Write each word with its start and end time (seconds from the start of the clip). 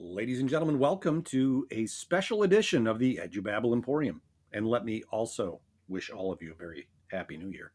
Ladies 0.00 0.38
and 0.38 0.48
gentlemen, 0.48 0.78
welcome 0.78 1.22
to 1.22 1.66
a 1.72 1.86
special 1.86 2.44
edition 2.44 2.86
of 2.86 3.00
the 3.00 3.16
EduBabble 3.20 3.72
Emporium. 3.72 4.22
And 4.52 4.64
let 4.64 4.84
me 4.84 5.02
also 5.10 5.60
wish 5.88 6.08
all 6.08 6.30
of 6.30 6.40
you 6.40 6.52
a 6.52 6.54
very 6.54 6.86
happy 7.08 7.36
new 7.36 7.48
year. 7.48 7.72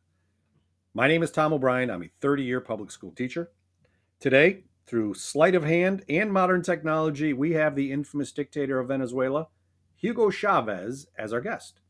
My 0.94 1.10
name 1.10 1.22
is 1.22 1.32
Tom 1.32 1.52
O'Brien. 1.52 1.92
I'm 1.92 2.02
a 2.02 2.12
30 2.22 2.44
year 2.44 2.62
public 2.62 2.92
school 2.92 3.12
teacher. 3.12 3.52
Today, 4.22 4.64
through 4.88 5.16
sleight 5.16 5.54
of 5.54 5.66
hand 5.66 6.06
and 6.08 6.32
modern 6.32 6.62
technology, 6.62 7.34
we 7.34 7.52
have 7.52 7.76
the 7.76 7.92
infamous 7.92 8.32
dictator 8.32 8.80
of 8.80 8.88
Venezuela, 8.88 9.50
Hugo 9.98 10.30
Chavez, 10.30 11.08
as 11.18 11.34
our 11.34 11.42
guest. 11.42 11.82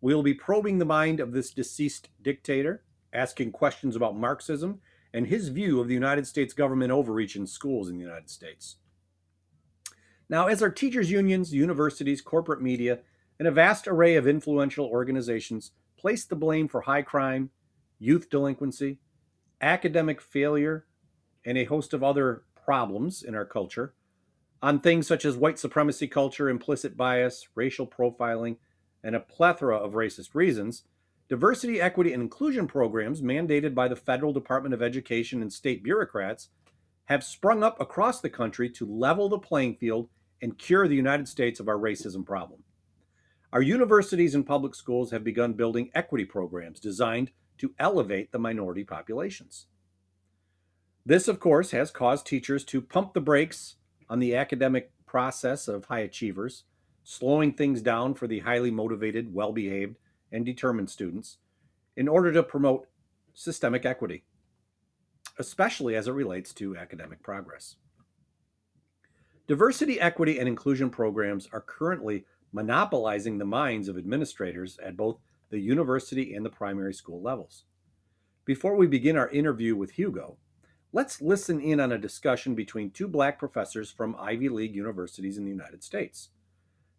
We'll 0.00 0.22
be 0.22 0.34
probing 0.34 0.78
the 0.78 0.84
mind 0.84 1.18
of 1.18 1.32
this 1.32 1.50
deceased 1.50 2.08
dictator, 2.22 2.84
asking 3.12 3.50
questions 3.50 3.96
about 3.96 4.16
Marxism 4.16 4.80
and 5.12 5.26
his 5.26 5.48
view 5.48 5.80
of 5.80 5.88
the 5.88 5.94
United 5.94 6.28
States 6.28 6.54
government 6.54 6.92
overreach 6.92 7.34
in 7.34 7.48
schools 7.48 7.88
in 7.88 7.96
the 7.96 8.04
United 8.04 8.30
States. 8.30 8.76
Now, 10.28 10.46
as 10.48 10.62
our 10.62 10.70
teachers' 10.70 11.10
unions, 11.10 11.54
universities, 11.54 12.20
corporate 12.20 12.60
media, 12.60 13.00
and 13.38 13.46
a 13.46 13.52
vast 13.52 13.86
array 13.86 14.16
of 14.16 14.26
influential 14.26 14.86
organizations 14.86 15.72
place 15.96 16.24
the 16.24 16.36
blame 16.36 16.68
for 16.68 16.82
high 16.82 17.02
crime, 17.02 17.50
youth 17.98 18.28
delinquency, 18.28 18.98
academic 19.60 20.20
failure, 20.20 20.86
and 21.44 21.56
a 21.56 21.64
host 21.64 21.94
of 21.94 22.02
other 22.02 22.42
problems 22.64 23.22
in 23.22 23.34
our 23.34 23.44
culture 23.44 23.94
on 24.62 24.80
things 24.80 25.06
such 25.06 25.24
as 25.24 25.36
white 25.36 25.58
supremacy 25.58 26.08
culture, 26.08 26.48
implicit 26.48 26.96
bias, 26.96 27.46
racial 27.54 27.86
profiling, 27.86 28.56
and 29.04 29.14
a 29.14 29.20
plethora 29.20 29.76
of 29.76 29.92
racist 29.92 30.34
reasons, 30.34 30.82
diversity, 31.28 31.80
equity, 31.80 32.12
and 32.12 32.22
inclusion 32.22 32.66
programs 32.66 33.22
mandated 33.22 33.74
by 33.74 33.86
the 33.86 33.94
federal 33.94 34.32
Department 34.32 34.74
of 34.74 34.82
Education 34.82 35.42
and 35.42 35.52
state 35.52 35.84
bureaucrats 35.84 36.48
have 37.04 37.22
sprung 37.22 37.62
up 37.62 37.80
across 37.80 38.20
the 38.20 38.30
country 38.30 38.68
to 38.68 38.86
level 38.86 39.28
the 39.28 39.38
playing 39.38 39.76
field 39.76 40.08
and 40.42 40.58
cure 40.58 40.86
the 40.86 40.94
United 40.94 41.28
States 41.28 41.60
of 41.60 41.68
our 41.68 41.78
racism 41.78 42.24
problem. 42.24 42.62
Our 43.52 43.62
universities 43.62 44.34
and 44.34 44.46
public 44.46 44.74
schools 44.74 45.10
have 45.10 45.24
begun 45.24 45.54
building 45.54 45.90
equity 45.94 46.24
programs 46.24 46.80
designed 46.80 47.30
to 47.58 47.74
elevate 47.78 48.32
the 48.32 48.38
minority 48.38 48.84
populations. 48.84 49.66
This, 51.06 51.28
of 51.28 51.40
course, 51.40 51.70
has 51.70 51.90
caused 51.90 52.26
teachers 52.26 52.64
to 52.64 52.82
pump 52.82 53.14
the 53.14 53.20
brakes 53.20 53.76
on 54.10 54.18
the 54.18 54.34
academic 54.34 54.90
process 55.06 55.68
of 55.68 55.84
high 55.84 56.00
achievers, 56.00 56.64
slowing 57.04 57.52
things 57.52 57.80
down 57.80 58.14
for 58.14 58.26
the 58.26 58.40
highly 58.40 58.70
motivated, 58.70 59.32
well 59.32 59.52
behaved, 59.52 59.96
and 60.32 60.44
determined 60.44 60.90
students 60.90 61.38
in 61.96 62.08
order 62.08 62.32
to 62.32 62.42
promote 62.42 62.88
systemic 63.34 63.86
equity, 63.86 64.24
especially 65.38 65.94
as 65.94 66.08
it 66.08 66.12
relates 66.12 66.52
to 66.54 66.76
academic 66.76 67.22
progress. 67.22 67.76
Diversity, 69.46 70.00
equity, 70.00 70.40
and 70.40 70.48
inclusion 70.48 70.90
programs 70.90 71.48
are 71.52 71.60
currently 71.60 72.24
monopolizing 72.52 73.38
the 73.38 73.44
minds 73.44 73.86
of 73.86 73.96
administrators 73.96 74.76
at 74.84 74.96
both 74.96 75.18
the 75.50 75.58
university 75.60 76.34
and 76.34 76.44
the 76.44 76.50
primary 76.50 76.92
school 76.92 77.22
levels. 77.22 77.64
Before 78.44 78.74
we 78.74 78.88
begin 78.88 79.16
our 79.16 79.28
interview 79.30 79.76
with 79.76 79.92
Hugo, 79.92 80.36
let's 80.92 81.22
listen 81.22 81.60
in 81.60 81.78
on 81.78 81.92
a 81.92 81.98
discussion 81.98 82.56
between 82.56 82.90
two 82.90 83.06
black 83.06 83.38
professors 83.38 83.88
from 83.88 84.16
Ivy 84.18 84.48
League 84.48 84.74
universities 84.74 85.38
in 85.38 85.44
the 85.44 85.50
United 85.50 85.84
States. 85.84 86.30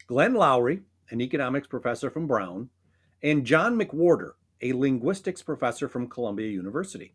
Glenn 0.08 0.34
Loury, 0.34 0.84
an 1.10 1.20
economics 1.20 1.68
professor 1.68 2.10
from 2.10 2.28
Brown, 2.28 2.70
and 3.22 3.46
John 3.46 3.78
McWhorter, 3.78 4.34
a 4.62 4.72
linguistics 4.72 5.42
professor 5.42 5.90
from 5.90 6.08
Columbia 6.08 6.48
University. 6.48 7.14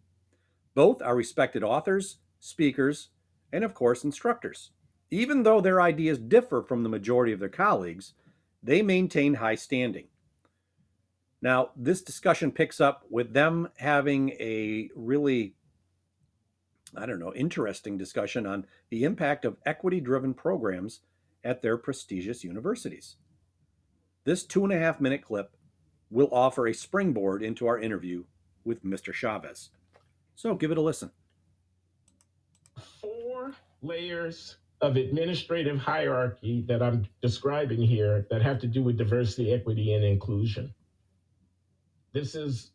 Both 0.75 1.01
are 1.01 1.17
respected 1.17 1.63
authors, 1.63 2.19
speakers, 2.39 3.09
and 3.51 3.65
of 3.65 3.73
course, 3.73 4.05
instructors. 4.05 4.73
Even 5.13 5.43
though 5.43 5.61
their 5.61 5.79
ideas 5.79 6.19
differ 6.19 6.63
from 6.63 6.83
the 6.83 6.89
majority 6.89 7.35
of 7.35 7.39
their 7.39 7.51
colleagues, 7.51 8.15
they 8.63 8.81
maintain 8.81 9.35
high 9.35 9.55
standing. 9.55 10.07
Now, 11.43 11.73
this 11.77 12.01
discussion 12.01 12.51
picks 12.51 12.81
up 12.81 13.05
with 13.11 13.35
them 13.35 13.69
having 13.77 14.31
a 14.41 14.89
really, 14.97 15.55
I 16.97 17.05
don't 17.05 17.19
know, 17.19 17.35
interesting 17.35 17.99
discussion 17.99 18.47
on 18.47 18.65
the 18.89 19.05
impact 19.05 19.45
of 19.45 19.59
equity 19.67 20.01
driven 20.01 20.33
programs 20.33 21.01
at 21.45 21.61
their 21.61 21.77
prestigious 21.77 22.43
universities. 22.43 23.17
This 24.25 24.45
two 24.45 24.65
and 24.65 24.73
a 24.73 24.79
half 24.79 24.99
minute 24.99 25.23
clip 25.23 25.55
will 26.09 26.31
offer 26.33 26.67
a 26.67 26.73
springboard 26.73 27.43
into 27.43 27.67
our 27.67 27.79
interview 27.79 28.25
with 28.65 28.83
Mr. 28.83 29.13
Chavez. 29.13 29.69
So 30.37 30.55
give 30.55 30.71
it 30.71 30.79
a 30.79 30.83
listen. 30.83 31.11
Four 32.99 33.53
layers 33.83 34.57
of 34.83 34.97
administrative 34.97 35.79
hierarchy 35.79 36.65
that 36.67 36.83
I'm 36.83 37.07
describing 37.23 37.81
here 37.81 38.27
that 38.31 38.43
have 38.43 38.59
to 38.61 38.67
do 38.67 38.83
with 38.83 38.99
diversity, 38.99 39.53
equity, 39.53 39.95
and 39.95 40.05
inclusion. 40.05 40.75
This 42.13 42.35
is 42.35 42.73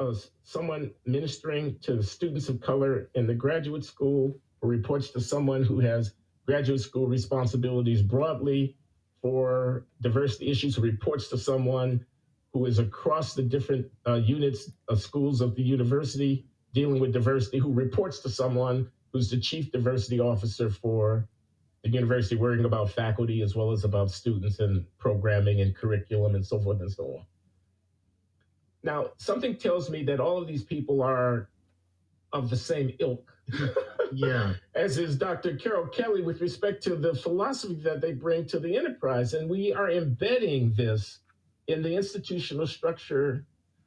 uh, 0.00 0.12
someone 0.42 0.90
ministering 1.06 1.78
to 1.82 2.02
students 2.02 2.48
of 2.48 2.60
color 2.60 3.10
in 3.14 3.28
the 3.28 3.34
graduate 3.34 3.84
school 3.84 4.36
who 4.60 4.68
reports 4.68 5.10
to 5.10 5.20
someone 5.20 5.62
who 5.62 5.78
has 5.78 6.14
graduate 6.46 6.80
school 6.80 7.06
responsibilities 7.06 8.02
broadly 8.02 8.76
for 9.22 9.86
diversity 10.02 10.50
issues, 10.50 10.74
who 10.74 10.82
reports 10.82 11.28
to 11.28 11.38
someone 11.38 12.04
who 12.52 12.66
is 12.66 12.80
across 12.80 13.34
the 13.34 13.42
different 13.42 13.86
uh, 14.06 14.14
units 14.14 14.70
of 14.88 15.00
schools 15.00 15.40
of 15.40 15.54
the 15.54 15.62
university 15.62 16.44
dealing 16.72 17.00
with 17.00 17.12
diversity, 17.12 17.58
who 17.58 17.72
reports 17.72 18.18
to 18.18 18.28
someone 18.28 18.90
who's 19.14 19.30
the 19.30 19.38
chief 19.38 19.70
diversity 19.70 20.18
officer 20.18 20.68
for 20.68 21.28
the 21.84 21.88
university, 21.88 22.34
worrying 22.34 22.64
about 22.64 22.90
faculty 22.90 23.42
as 23.42 23.54
well 23.54 23.70
as 23.70 23.84
about 23.84 24.10
students 24.10 24.58
and 24.58 24.84
programming 24.98 25.60
and 25.60 25.76
curriculum 25.76 26.34
and 26.34 26.44
so 26.44 26.60
forth 26.60 26.80
and 26.80 26.90
so 26.90 27.04
on. 27.04 27.26
Now, 28.82 29.10
something 29.18 29.56
tells 29.56 29.88
me 29.88 30.02
that 30.02 30.18
all 30.18 30.38
of 30.42 30.48
these 30.48 30.64
people 30.64 31.00
are 31.00 31.48
of 32.32 32.50
the 32.50 32.56
same 32.56 32.92
ilk. 32.98 33.32
yeah. 34.12 34.54
As 34.74 34.98
is 34.98 35.16
Dr. 35.16 35.54
Carol 35.56 35.86
Kelly 35.86 36.22
with 36.22 36.40
respect 36.40 36.82
to 36.82 36.96
the 36.96 37.14
philosophy 37.14 37.80
that 37.84 38.00
they 38.00 38.12
bring 38.12 38.46
to 38.46 38.58
the 38.58 38.76
enterprise. 38.76 39.34
And 39.34 39.48
we 39.48 39.72
are 39.72 39.90
embedding 39.90 40.74
this 40.74 41.20
in 41.68 41.82
the 41.82 41.94
institutional 41.94 42.66
structure 42.66 43.46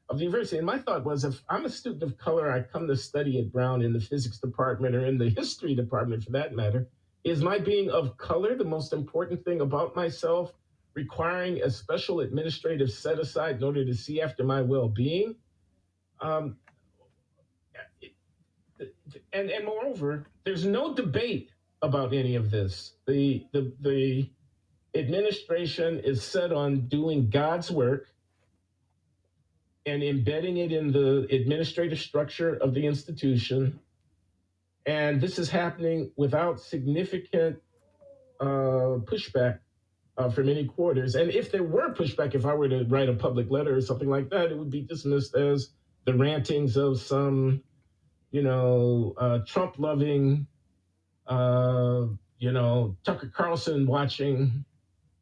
of 0.09 0.17
the 0.17 0.23
university. 0.23 0.57
And 0.57 0.65
my 0.65 0.77
thought 0.77 1.03
was 1.03 1.23
if 1.23 1.43
I'm 1.49 1.65
a 1.65 1.69
student 1.69 2.03
of 2.03 2.17
color, 2.17 2.51
I 2.51 2.61
come 2.61 2.87
to 2.87 2.95
study 2.95 3.39
at 3.39 3.51
Brown 3.51 3.81
in 3.81 3.93
the 3.93 3.99
physics 3.99 4.39
department 4.39 4.95
or 4.95 5.05
in 5.05 5.17
the 5.17 5.29
history 5.29 5.75
department 5.75 6.23
for 6.23 6.31
that 6.31 6.55
matter, 6.55 6.87
is 7.23 7.41
my 7.41 7.59
being 7.59 7.89
of 7.89 8.17
color 8.17 8.55
the 8.55 8.63
most 8.63 8.93
important 8.93 9.43
thing 9.43 9.61
about 9.61 9.95
myself, 9.95 10.53
requiring 10.93 11.61
a 11.61 11.69
special 11.69 12.21
administrative 12.21 12.91
set 12.91 13.19
aside 13.19 13.57
in 13.57 13.63
order 13.63 13.85
to 13.85 13.93
see 13.93 14.21
after 14.21 14.43
my 14.43 14.61
well 14.61 14.87
being? 14.87 15.35
Um, 16.21 16.57
and, 19.33 19.49
and 19.49 19.65
moreover, 19.65 20.25
there's 20.45 20.65
no 20.65 20.93
debate 20.93 21.51
about 21.81 22.13
any 22.13 22.35
of 22.35 22.49
this. 22.49 22.93
The, 23.07 23.45
the, 23.51 23.73
the 23.81 24.29
administration 24.95 25.99
is 25.99 26.23
set 26.23 26.53
on 26.53 26.87
doing 26.87 27.29
God's 27.29 27.69
work 27.69 28.07
and 29.87 30.03
embedding 30.03 30.57
it 30.57 30.71
in 30.71 30.91
the 30.91 31.27
administrative 31.31 31.99
structure 31.99 32.55
of 32.55 32.73
the 32.73 32.85
institution. 32.85 33.79
And 34.85 35.19
this 35.19 35.39
is 35.39 35.49
happening 35.49 36.11
without 36.15 36.59
significant 36.59 37.57
uh, 38.39 38.99
pushback 39.09 39.59
uh, 40.17 40.29
from 40.29 40.49
any 40.49 40.65
quarters. 40.65 41.15
And 41.15 41.31
if 41.31 41.51
there 41.51 41.63
were 41.63 41.93
pushback, 41.93 42.35
if 42.35 42.45
I 42.45 42.53
were 42.53 42.69
to 42.69 42.83
write 42.85 43.09
a 43.09 43.13
public 43.13 43.49
letter 43.49 43.75
or 43.75 43.81
something 43.81 44.09
like 44.09 44.29
that, 44.29 44.51
it 44.51 44.57
would 44.57 44.69
be 44.69 44.81
dismissed 44.81 45.35
as 45.35 45.69
the 46.05 46.13
rantings 46.13 46.77
of 46.77 46.99
some, 46.99 47.63
you 48.31 48.41
know, 48.41 49.13
uh, 49.17 49.39
Trump 49.45 49.75
loving, 49.77 50.47
uh, 51.27 52.05
you 52.39 52.51
know, 52.51 52.95
Tucker 53.03 53.31
Carlson 53.33 53.87
watching 53.87 54.65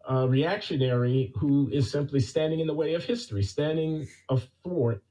uh, 0.09 0.27
reactionary 0.27 1.33
who 1.35 1.69
is 1.71 1.91
simply 1.91 2.19
standing 2.19 2.59
in 2.59 2.67
the 2.67 2.73
way 2.73 2.93
of 2.93 3.03
history, 3.03 3.43
standing 3.43 4.07
athwart 4.29 5.01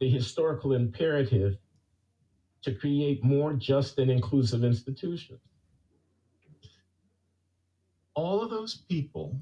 the 0.00 0.08
historical 0.08 0.72
imperative 0.72 1.56
to 2.62 2.74
create 2.74 3.22
more 3.22 3.52
just 3.52 3.98
and 3.98 4.10
inclusive 4.10 4.64
institutions. 4.64 5.40
All 8.14 8.42
of 8.42 8.50
those 8.50 8.82
people 8.88 9.38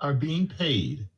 are 0.00 0.14
being 0.14 0.48
paid 0.48 1.08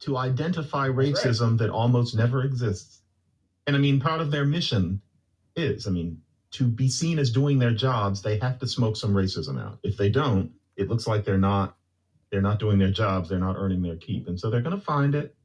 to 0.00 0.16
identify 0.16 0.88
racism 0.88 1.50
right. 1.52 1.58
that 1.58 1.70
almost 1.70 2.14
never 2.14 2.42
exists. 2.42 3.00
And 3.66 3.74
I 3.74 3.78
mean, 3.78 4.00
part 4.00 4.20
of 4.20 4.30
their 4.30 4.44
mission 4.44 5.00
is, 5.56 5.86
I 5.86 5.90
mean, 5.90 6.20
to 6.54 6.64
be 6.64 6.88
seen 6.88 7.18
as 7.18 7.30
doing 7.30 7.58
their 7.58 7.74
jobs, 7.74 8.22
they 8.22 8.38
have 8.38 8.58
to 8.60 8.66
smoke 8.66 8.96
some 8.96 9.14
racism 9.14 9.60
out. 9.60 9.78
If 9.84 9.96
they 9.96 10.08
don't, 10.10 10.50
it 10.76 10.88
looks 10.88 11.06
like 11.06 11.24
they're 11.24 11.38
not 11.38 11.76
they're 12.30 12.42
not 12.42 12.58
doing 12.58 12.78
their 12.78 12.90
jobs, 12.90 13.28
they're 13.28 13.38
not 13.38 13.56
earning 13.56 13.82
their 13.82 13.96
keep. 13.96 14.28
And 14.28 14.38
so 14.40 14.50
they're 14.50 14.62
going 14.62 14.78
to 14.78 14.84
find 14.84 15.14
it. 15.14 15.36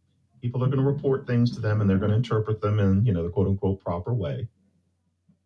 People 0.41 0.63
are 0.63 0.67
going 0.67 0.79
to 0.79 0.85
report 0.85 1.27
things 1.27 1.53
to 1.55 1.61
them 1.61 1.81
and 1.81 1.89
they're 1.89 1.99
going 1.99 2.11
to 2.11 2.17
interpret 2.17 2.61
them 2.61 2.79
in, 2.79 3.05
you 3.05 3.13
know, 3.13 3.23
the 3.23 3.29
quote 3.29 3.47
unquote 3.47 3.79
proper 3.81 4.13
way. 4.13 4.47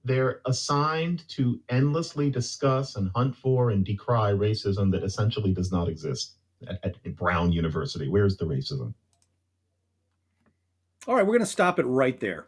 they're 0.04 0.42
assigned 0.46 1.28
to 1.30 1.60
endlessly 1.70 2.30
discuss 2.30 2.96
and 2.96 3.12
hunt 3.16 3.36
for 3.36 3.72
and 3.72 3.86
decry 3.86 4.32
racism 4.32 4.92
that 4.92 5.04
essentially 5.04 5.54
does 5.54 5.72
not 5.72 5.88
exist 5.88 6.34
at, 6.68 6.80
at 6.84 7.16
Brown 7.16 7.52
University. 7.52 8.08
Where's 8.10 8.38
the 8.38 8.46
racism? 8.46 8.94
All 11.08 11.16
right, 11.16 11.24
we're 11.26 11.34
going 11.34 11.40
to 11.42 11.46
stop 11.46 11.80
it 11.80 11.86
right 11.86 12.20
there. 12.20 12.48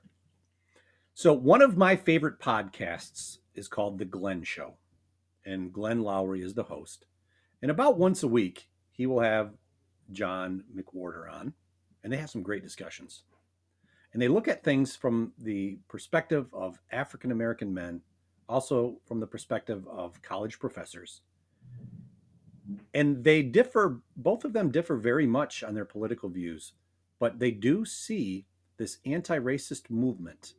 So, 1.18 1.32
one 1.32 1.62
of 1.62 1.78
my 1.78 1.96
favorite 1.96 2.42
podcasts 2.42 3.38
is 3.54 3.70
called 3.70 3.98
The 3.98 4.04
Glenn 4.04 4.44
Show, 4.44 4.74
and 5.46 5.72
Glenn 5.72 6.02
Loury 6.02 6.44
is 6.44 6.56
the 6.56 6.64
host. 6.64 7.06
And 7.62 7.72
about 7.72 7.98
once 7.98 8.22
a 8.22 8.28
week, 8.28 8.68
he 8.92 9.06
will 9.06 9.22
have 9.22 9.54
John 10.12 10.66
McWhorter 10.76 11.32
on, 11.32 11.54
and 12.04 12.12
they 12.12 12.18
have 12.18 12.30
some 12.30 12.44
great 12.44 12.64
discussions. 12.64 13.24
And 14.12 14.22
they 14.22 14.28
look 14.28 14.50
at 14.50 14.62
things 14.62 14.98
from 14.98 15.32
the 15.38 15.80
perspective 15.88 16.54
of 16.54 16.82
African 16.92 17.32
American 17.32 17.74
men, 17.74 18.02
also 18.50 18.98
from 19.06 19.22
the 19.22 19.28
perspective 19.28 19.88
of 19.88 20.22
college 20.22 20.60
professors. 20.60 21.22
And 22.94 23.24
they 23.24 23.42
differ, 23.42 24.02
both 24.18 24.44
of 24.44 24.52
them 24.52 24.70
differ 24.70 24.98
very 24.98 25.26
much 25.26 25.64
on 25.64 25.76
their 25.76 25.86
political 25.86 26.28
views, 26.28 26.74
but 27.20 27.40
they 27.40 27.52
do 27.52 27.86
see 27.86 28.48
this 28.76 28.98
anti 29.06 29.40
racist 29.40 29.90
movement 29.90 30.56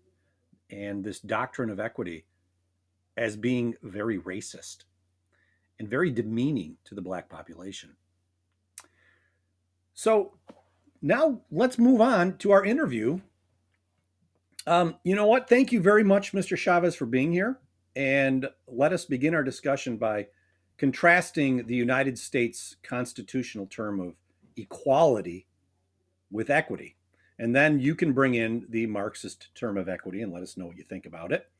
and 0.71 1.05
this 1.05 1.21
doctrine 1.21 1.71
of 1.71 1.81
equity 1.81 2.25
as 3.17 3.37
being 3.37 3.75
very 3.83 4.19
racist 4.19 4.85
and 5.79 5.89
very 5.89 6.11
demeaning 6.11 6.77
to 6.85 6.95
the 6.95 7.03
black 7.03 7.29
population. 7.29 7.97
So 9.95 10.35
now 11.01 11.41
let's 11.51 11.79
move 11.79 12.01
on 12.01 12.37
to 12.39 12.51
our 12.51 12.65
interview. 12.65 13.21
Um, 14.67 14.97
you 15.05 15.15
know 15.15 15.27
what? 15.27 15.49
Thank 15.49 15.73
you 15.73 15.81
very 15.81 16.05
much, 16.05 16.33
Mr. 16.33 16.57
Chavez, 16.57 16.95
for 16.95 17.07
being 17.07 17.33
here. 17.33 17.59
And 17.95 18.49
let 18.67 18.93
us 18.93 19.05
begin 19.05 19.35
our 19.35 19.45
discussion 19.45 19.97
by 19.97 20.27
contrasting 20.77 21.67
the 21.67 21.75
United 21.75 22.19
States 22.19 22.77
constitutional 22.83 23.67
term 23.67 24.01
of 24.01 24.15
equality 24.57 25.47
with 26.31 26.51
equity. 26.51 26.96
And 27.39 27.55
then 27.55 27.81
you 27.81 27.95
can 27.95 28.13
bring 28.13 28.35
in 28.35 28.67
the 28.69 28.87
Marxist 28.87 29.55
term 29.55 29.77
of 29.77 29.89
equity 29.89 30.23
and 30.23 30.33
let 30.33 30.43
us 30.43 30.57
know 30.57 30.67
what 30.67 30.79
you 30.79 30.85
think 30.85 31.05
about 31.05 31.33
it, 31.33 31.51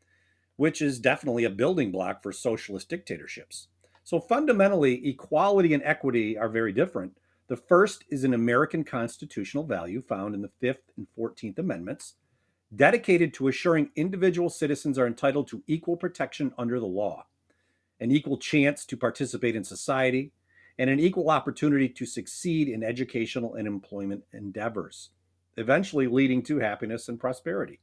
which 0.57 0.81
is 0.81 0.99
definitely 0.99 1.45
a 1.45 1.51
building 1.51 1.91
block 1.91 2.23
for 2.23 2.33
socialist 2.33 2.89
dictatorships. 2.89 3.69
So 4.05 4.21
fundamentally, 4.21 5.07
equality 5.09 5.75
and 5.75 5.83
equity 5.85 6.39
are 6.39 6.49
very 6.49 6.73
different. 6.73 7.17
The 7.49 7.57
first 7.57 8.05
is 8.11 8.25
an 8.25 8.35
American 8.35 8.85
constitutional 8.85 9.65
value 9.65 10.03
found 10.03 10.35
in 10.35 10.43
the 10.43 10.51
Fifth 10.61 10.93
and 10.97 11.07
Fourteenth 11.15 11.59
Amendments, 11.59 12.15
dedicated 12.75 13.33
to 13.35 13.49
assuring 13.49 13.91
individual 13.95 14.49
citizens 14.49 14.99
are 14.99 15.07
entitled 15.07 15.47
to 15.49 15.63
equal 15.67 15.97
protection 15.97 16.53
under 16.59 16.81
the 16.81 16.87
law, 16.87 17.27
an 18.01 18.11
equal 18.11 18.39
chance 18.39 18.85
to 18.87 18.97
participate 18.97 19.55
in 19.55 19.63
society, 19.63 20.33
and 20.79 20.91
an 20.91 21.01
equal 21.01 21.31
opportunity 21.31 21.89
to 21.89 22.05
succeed 22.05 22.69
in 22.69 22.83
educational 22.83 23.55
and 23.55 23.67
employment 23.67 24.25
endeavors, 24.33 25.11
eventually 25.57 26.07
leading 26.07 26.43
to 26.43 26.59
happiness 26.59 27.09
and 27.09 27.19
prosperity. 27.19 27.81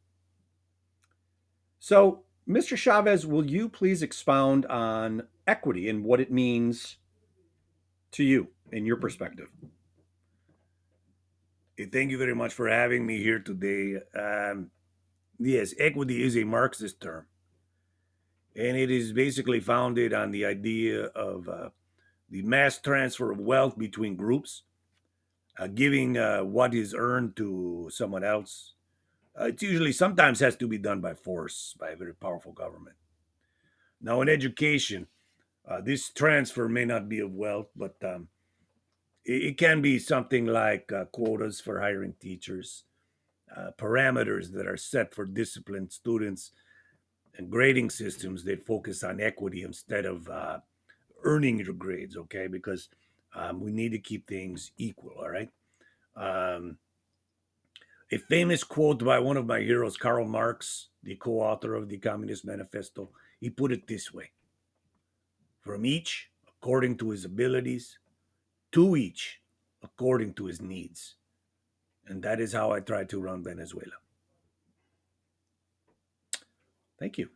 So, 1.79 2.23
Mr. 2.47 2.77
Chavez, 2.77 3.25
will 3.25 3.45
you 3.45 3.69
please 3.69 4.01
expound 4.01 4.65
on 4.67 5.23
equity 5.47 5.89
and 5.89 6.03
what 6.03 6.19
it 6.19 6.31
means 6.31 6.97
to 8.11 8.23
you 8.23 8.49
in 8.71 8.85
your 8.85 8.97
perspective? 8.97 9.47
Thank 11.91 12.11
you 12.11 12.17
very 12.17 12.35
much 12.35 12.53
for 12.53 12.69
having 12.69 13.05
me 13.05 13.21
here 13.21 13.39
today. 13.39 13.99
Um, 14.17 14.69
yes, 15.39 15.73
equity 15.79 16.23
is 16.23 16.37
a 16.37 16.43
Marxist 16.43 17.01
term, 17.01 17.25
and 18.55 18.77
it 18.77 18.91
is 18.91 19.11
basically 19.11 19.59
founded 19.59 20.13
on 20.13 20.31
the 20.31 20.45
idea 20.45 21.05
of 21.05 21.49
uh, 21.49 21.69
the 22.29 22.43
mass 22.43 22.77
transfer 22.77 23.31
of 23.31 23.39
wealth 23.39 23.77
between 23.77 24.15
groups, 24.15 24.63
uh, 25.57 25.67
giving 25.67 26.17
uh, 26.17 26.41
what 26.41 26.73
is 26.73 26.95
earned 26.97 27.35
to 27.35 27.89
someone 27.91 28.23
else. 28.23 28.73
Uh, 29.39 29.45
it 29.45 29.61
usually 29.61 29.91
sometimes 29.91 30.39
has 30.39 30.55
to 30.55 30.67
be 30.67 30.77
done 30.77 31.01
by 31.01 31.13
force 31.13 31.75
by 31.79 31.89
a 31.89 31.95
very 31.95 32.13
powerful 32.13 32.51
government. 32.51 32.95
Now, 34.01 34.21
in 34.21 34.29
education, 34.29 35.07
uh, 35.67 35.81
this 35.81 36.11
transfer 36.11 36.67
may 36.67 36.85
not 36.85 37.07
be 37.07 37.19
of 37.19 37.33
wealth, 37.33 37.69
but 37.75 37.95
um, 38.03 38.27
it, 39.25 39.43
it, 39.43 39.57
can 39.57 39.81
be 39.81 39.97
something 39.97 40.45
like 40.45 40.91
uh, 40.91 41.05
quotas 41.05 41.61
for 41.61 41.79
hiring 41.79 42.13
teachers, 42.19 42.83
uh, 43.55 43.71
parameters 43.77 44.51
that 44.51 44.67
are 44.67 44.77
set 44.77 45.15
for 45.15 45.25
disciplined 45.25 45.91
students, 45.93 46.51
and 47.37 47.49
grading 47.49 47.89
systems 47.89 48.43
that 48.43 48.67
focus 48.67 49.03
on 49.03 49.21
equity 49.21 49.63
instead 49.63 50.05
of 50.05 50.29
earning 51.23 51.57
your 51.57 51.73
grades, 51.73 52.15
okay? 52.15 52.45
Because 52.47 52.89
um, 53.35 53.59
we 53.59 53.71
need 53.71 53.91
to 53.91 53.99
keep 53.99 54.27
things 54.27 54.71
equal, 54.77 55.13
all 55.19 55.29
right? 55.29 55.49
Um, 56.15 56.77
a 58.11 58.17
famous 58.17 58.63
quote 58.63 59.03
by 59.03 59.19
one 59.19 59.37
of 59.37 59.47
my 59.47 59.59
heroes, 59.59 59.97
Karl 59.97 60.25
Marx, 60.25 60.89
the 61.01 61.15
co 61.15 61.39
author 61.39 61.73
of 61.73 61.89
the 61.89 61.97
Communist 61.97 62.45
Manifesto, 62.45 63.09
he 63.39 63.49
put 63.49 63.71
it 63.71 63.87
this 63.87 64.13
way 64.13 64.31
From 65.61 65.85
each 65.85 66.29
according 66.47 66.97
to 66.97 67.09
his 67.09 67.25
abilities, 67.25 67.97
to 68.71 68.95
each 68.95 69.41
according 69.81 70.33
to 70.35 70.45
his 70.45 70.61
needs. 70.61 71.15
And 72.07 72.21
that 72.23 72.39
is 72.39 72.53
how 72.53 72.71
I 72.71 72.79
try 72.79 73.03
to 73.05 73.19
run 73.19 73.43
Venezuela. 73.43 73.97
Thank 76.99 77.17
you. 77.17 77.29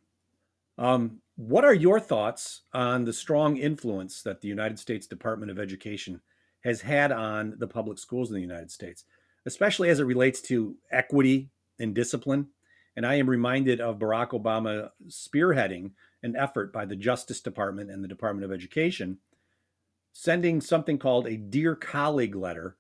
Um, 0.77 1.21
what 1.37 1.63
are 1.63 1.73
your 1.73 1.99
thoughts 1.99 2.63
on 2.73 3.05
the 3.05 3.13
strong 3.13 3.57
influence 3.57 4.23
that 4.23 4.41
the 4.41 4.47
United 4.47 4.79
States 4.79 5.05
Department 5.05 5.51
of 5.51 5.59
Education 5.59 6.19
has 6.63 6.81
had 6.81 7.11
on 7.11 7.53
the 7.59 7.67
public 7.67 7.99
schools 7.99 8.29
in 8.29 8.35
the 8.35 8.41
United 8.41 8.71
States, 8.71 9.05
especially 9.45 9.89
as 9.89 9.99
it 9.99 10.05
relates 10.05 10.41
to 10.41 10.75
equity 10.91 11.49
and 11.79 11.93
discipline? 11.93 12.47
And 12.95 13.05
I 13.05 13.15
am 13.15 13.29
reminded 13.29 13.79
of 13.79 13.99
Barack 13.99 14.29
Obama 14.29 14.89
spearheading 15.07 15.91
an 16.23 16.35
effort 16.35 16.73
by 16.73 16.85
the 16.85 16.95
Justice 16.95 17.39
Department 17.39 17.91
and 17.91 18.03
the 18.03 18.07
Department 18.07 18.43
of 18.43 18.51
Education, 18.51 19.19
sending 20.13 20.59
something 20.59 20.97
called 20.97 21.27
a 21.27 21.37
Dear 21.37 21.75
Colleague 21.75 22.35
letter 22.35 22.77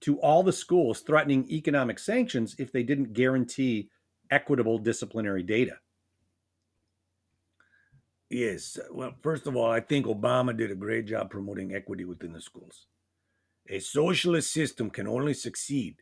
to 0.00 0.18
all 0.20 0.42
the 0.42 0.54
schools 0.54 1.00
threatening 1.00 1.46
economic 1.50 1.98
sanctions 1.98 2.56
if 2.58 2.72
they 2.72 2.82
didn't 2.82 3.12
guarantee 3.12 3.90
equitable 4.30 4.78
disciplinary 4.78 5.42
data. 5.42 5.76
Yes. 8.30 8.78
Well, 8.92 9.14
first 9.22 9.48
of 9.48 9.56
all, 9.56 9.70
I 9.70 9.80
think 9.80 10.06
Obama 10.06 10.56
did 10.56 10.70
a 10.70 10.76
great 10.76 11.06
job 11.06 11.30
promoting 11.30 11.74
equity 11.74 12.04
within 12.04 12.32
the 12.32 12.40
schools. 12.40 12.86
A 13.68 13.80
socialist 13.80 14.52
system 14.52 14.88
can 14.88 15.08
only 15.08 15.34
succeed 15.34 15.96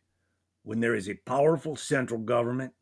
when 0.63 0.79
there 0.79 0.95
is 0.95 1.09
a 1.09 1.19
powerful 1.25 1.75
central 1.75 2.19
government 2.19 2.73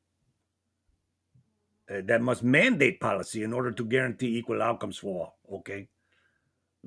uh, 1.89 2.01
that 2.05 2.21
must 2.21 2.43
mandate 2.43 2.99
policy 2.99 3.43
in 3.43 3.53
order 3.53 3.71
to 3.71 3.85
guarantee 3.85 4.37
equal 4.37 4.61
outcomes 4.61 4.97
for 4.97 5.21
all. 5.49 5.59
Okay. 5.59 5.87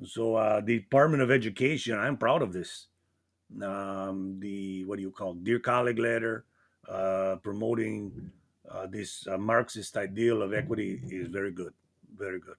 So, 0.05 0.35
uh, 0.35 0.61
the 0.61 0.79
Department 0.79 1.23
of 1.23 1.31
Education, 1.31 1.97
I'm 1.97 2.17
proud 2.17 2.43
of 2.43 2.53
this. 2.53 2.87
Um, 3.61 4.37
the 4.39 4.85
what 4.85 4.97
do 4.97 5.01
you 5.01 5.11
call 5.11 5.31
it? 5.31 5.43
dear 5.43 5.59
colleague 5.59 5.99
letter 5.99 6.45
uh, 6.87 7.35
promoting 7.43 8.31
uh, 8.69 8.87
this 8.87 9.27
uh, 9.27 9.37
Marxist 9.37 9.97
ideal 9.97 10.41
of 10.41 10.53
equity 10.53 11.01
is 11.09 11.27
very 11.27 11.51
good 11.51 11.73
very 12.21 12.39
good. 12.39 12.55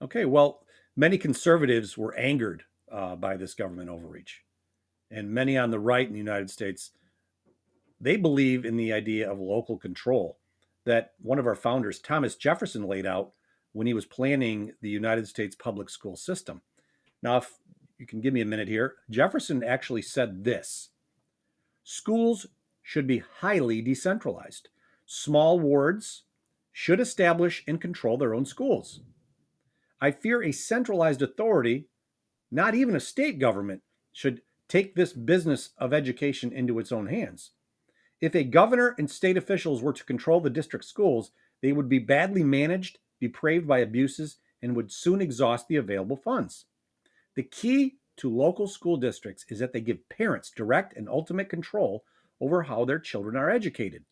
Okay, 0.00 0.24
well, 0.24 0.62
many 0.94 1.18
conservatives 1.18 1.98
were 1.98 2.14
angered 2.16 2.64
uh, 2.90 3.16
by 3.16 3.36
this 3.36 3.54
government 3.54 3.90
overreach. 3.90 4.42
And 5.10 5.30
many 5.30 5.58
on 5.58 5.70
the 5.70 5.80
right 5.80 6.06
in 6.06 6.12
the 6.12 6.18
United 6.18 6.50
States, 6.50 6.92
they 8.00 8.16
believe 8.16 8.64
in 8.64 8.76
the 8.76 8.92
idea 8.92 9.30
of 9.30 9.38
local 9.38 9.78
control 9.78 10.38
that 10.84 11.14
one 11.20 11.38
of 11.38 11.46
our 11.46 11.54
founders, 11.54 11.98
Thomas 11.98 12.36
Jefferson, 12.36 12.86
laid 12.86 13.06
out 13.06 13.32
when 13.72 13.86
he 13.86 13.94
was 13.94 14.06
planning 14.06 14.72
the 14.80 14.88
United 14.88 15.26
States 15.26 15.56
public 15.56 15.90
school 15.90 16.16
system. 16.16 16.62
Now, 17.22 17.38
if 17.38 17.58
you 17.98 18.06
can 18.06 18.20
give 18.20 18.32
me 18.32 18.40
a 18.40 18.46
minute 18.46 18.68
here, 18.68 18.96
Jefferson 19.10 19.64
actually 19.64 20.02
said 20.02 20.44
this 20.44 20.90
schools 21.82 22.46
should 22.82 23.06
be 23.06 23.22
highly 23.40 23.82
decentralized. 23.82 24.68
Small 25.06 25.58
wards 25.58 26.22
should 26.78 27.00
establish 27.00 27.64
and 27.66 27.80
control 27.80 28.18
their 28.18 28.34
own 28.34 28.44
schools. 28.44 29.00
I 29.98 30.10
fear 30.10 30.42
a 30.42 30.52
centralized 30.52 31.22
authority, 31.22 31.88
not 32.50 32.74
even 32.74 32.94
a 32.94 33.00
state 33.00 33.38
government, 33.38 33.80
should 34.12 34.42
take 34.68 34.94
this 34.94 35.14
business 35.14 35.70
of 35.78 35.94
education 35.94 36.52
into 36.52 36.78
its 36.78 36.92
own 36.92 37.06
hands. 37.06 37.52
If 38.20 38.34
a 38.34 38.44
governor 38.44 38.94
and 38.98 39.10
state 39.10 39.38
officials 39.38 39.80
were 39.80 39.94
to 39.94 40.04
control 40.04 40.38
the 40.38 40.50
district 40.50 40.84
schools, 40.84 41.30
they 41.62 41.72
would 41.72 41.88
be 41.88 41.98
badly 41.98 42.44
managed, 42.44 42.98
depraved 43.22 43.66
by 43.66 43.78
abuses, 43.78 44.36
and 44.60 44.76
would 44.76 44.92
soon 44.92 45.22
exhaust 45.22 45.68
the 45.68 45.76
available 45.76 46.18
funds. 46.18 46.66
The 47.36 47.42
key 47.42 47.96
to 48.18 48.28
local 48.28 48.68
school 48.68 48.98
districts 48.98 49.46
is 49.48 49.60
that 49.60 49.72
they 49.72 49.80
give 49.80 50.10
parents 50.10 50.50
direct 50.50 50.94
and 50.94 51.08
ultimate 51.08 51.48
control 51.48 52.04
over 52.38 52.64
how 52.64 52.84
their 52.84 52.98
children 52.98 53.34
are 53.34 53.48
educated. 53.48 54.04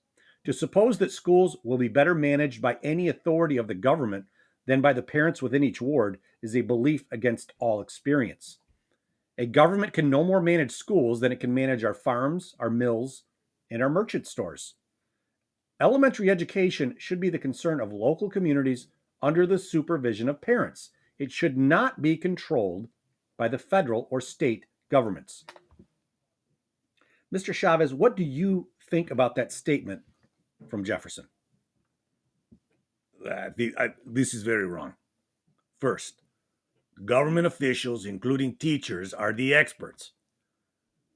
To 0.44 0.52
suppose 0.52 0.98
that 0.98 1.10
schools 1.10 1.56
will 1.64 1.78
be 1.78 1.88
better 1.88 2.14
managed 2.14 2.60
by 2.60 2.76
any 2.82 3.08
authority 3.08 3.56
of 3.56 3.66
the 3.66 3.74
government 3.74 4.26
than 4.66 4.80
by 4.80 4.92
the 4.92 5.02
parents 5.02 5.40
within 5.40 5.64
each 5.64 5.80
ward 5.80 6.18
is 6.42 6.54
a 6.54 6.60
belief 6.60 7.04
against 7.10 7.52
all 7.58 7.80
experience. 7.80 8.58
A 9.38 9.46
government 9.46 9.92
can 9.92 10.10
no 10.10 10.22
more 10.22 10.40
manage 10.40 10.70
schools 10.70 11.20
than 11.20 11.32
it 11.32 11.40
can 11.40 11.52
manage 11.52 11.82
our 11.82 11.94
farms, 11.94 12.54
our 12.60 12.70
mills, 12.70 13.24
and 13.70 13.82
our 13.82 13.88
merchant 13.88 14.26
stores. 14.26 14.74
Elementary 15.80 16.30
education 16.30 16.94
should 16.98 17.20
be 17.20 17.30
the 17.30 17.38
concern 17.38 17.80
of 17.80 17.92
local 17.92 18.30
communities 18.30 18.86
under 19.20 19.46
the 19.46 19.58
supervision 19.58 20.28
of 20.28 20.40
parents. 20.40 20.90
It 21.18 21.32
should 21.32 21.56
not 21.56 22.02
be 22.02 22.16
controlled 22.16 22.88
by 23.36 23.48
the 23.48 23.58
federal 23.58 24.06
or 24.10 24.20
state 24.20 24.66
governments. 24.90 25.44
Mr. 27.34 27.52
Chavez, 27.52 27.92
what 27.92 28.16
do 28.16 28.22
you 28.22 28.68
think 28.88 29.10
about 29.10 29.34
that 29.34 29.50
statement 29.50 30.02
from 30.68 30.84
Jefferson? 30.84 31.28
I 33.30 33.50
think 33.50 33.74
I, 33.78 33.88
this 34.04 34.34
is 34.34 34.42
very 34.42 34.66
wrong. 34.66 34.94
First, 35.80 36.22
government 37.04 37.46
officials, 37.46 38.06
including 38.06 38.56
teachers, 38.56 39.14
are 39.14 39.32
the 39.32 39.54
experts. 39.54 40.12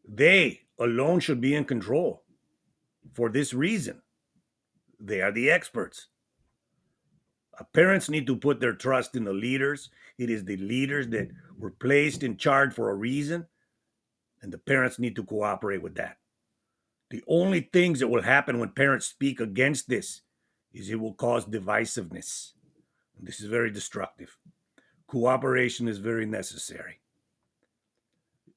They 0.07 0.63
alone 0.79 1.21
should 1.21 1.41
be 1.41 1.55
in 1.55 1.65
control. 1.65 2.23
For 3.15 3.29
this 3.29 3.53
reason, 3.53 4.03
they 5.01 5.21
are 5.21 5.33
the 5.33 5.51
experts. 5.51 6.09
Uh, 7.59 7.65
parents 7.73 8.09
need 8.09 8.27
to 8.27 8.37
put 8.37 8.61
their 8.61 8.75
trust 8.75 9.17
in 9.17 9.25
the 9.25 9.33
leaders. 9.33 9.91
It 10.19 10.31
is 10.31 10.45
the 10.45 10.57
leaders 10.57 11.09
that 11.09 11.29
were 11.59 11.71
placed 11.71 12.23
in 12.23 12.37
charge 12.37 12.73
for 12.73 12.91
a 12.91 12.95
reason, 12.95 13.47
and 14.43 14.53
the 14.53 14.59
parents 14.59 14.99
need 14.99 15.17
to 15.17 15.25
cooperate 15.25 15.83
with 15.83 15.95
that. 15.97 16.19
The 17.11 17.23
only 17.27 17.69
things 17.73 18.01
that 18.01 18.09
will 18.09 18.23
happen 18.23 18.59
when 18.59 18.71
parents 18.71 19.07
speak 19.07 19.41
against 19.41 19.89
this 19.89 20.23
is 20.73 20.91
it 20.91 21.01
will 21.01 21.15
cause 21.15 21.47
divisiveness. 21.47 22.53
This 23.21 23.41
is 23.41 23.47
very 23.47 23.71
destructive. 23.71 24.37
Cooperation 25.07 25.89
is 25.89 25.99
very 25.99 26.27
necessary. 26.27 27.01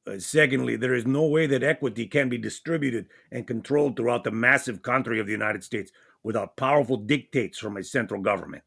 Uh, 0.05 0.17
secondly, 0.17 0.75
there 0.75 0.95
is 0.95 1.05
no 1.05 1.25
way 1.27 1.45
that 1.47 1.63
equity 1.63 2.07
can 2.07 2.27
be 2.27 2.37
distributed 2.37 3.05
and 3.31 3.47
controlled 3.47 3.95
throughout 3.95 4.23
the 4.23 4.31
massive 4.31 4.81
country 4.81 5.19
of 5.19 5.27
the 5.27 5.31
United 5.31 5.63
States 5.63 5.91
without 6.23 6.57
powerful 6.57 6.97
dictates 6.97 7.57
from 7.57 7.77
a 7.77 7.83
central 7.83 8.21
government. 8.21 8.63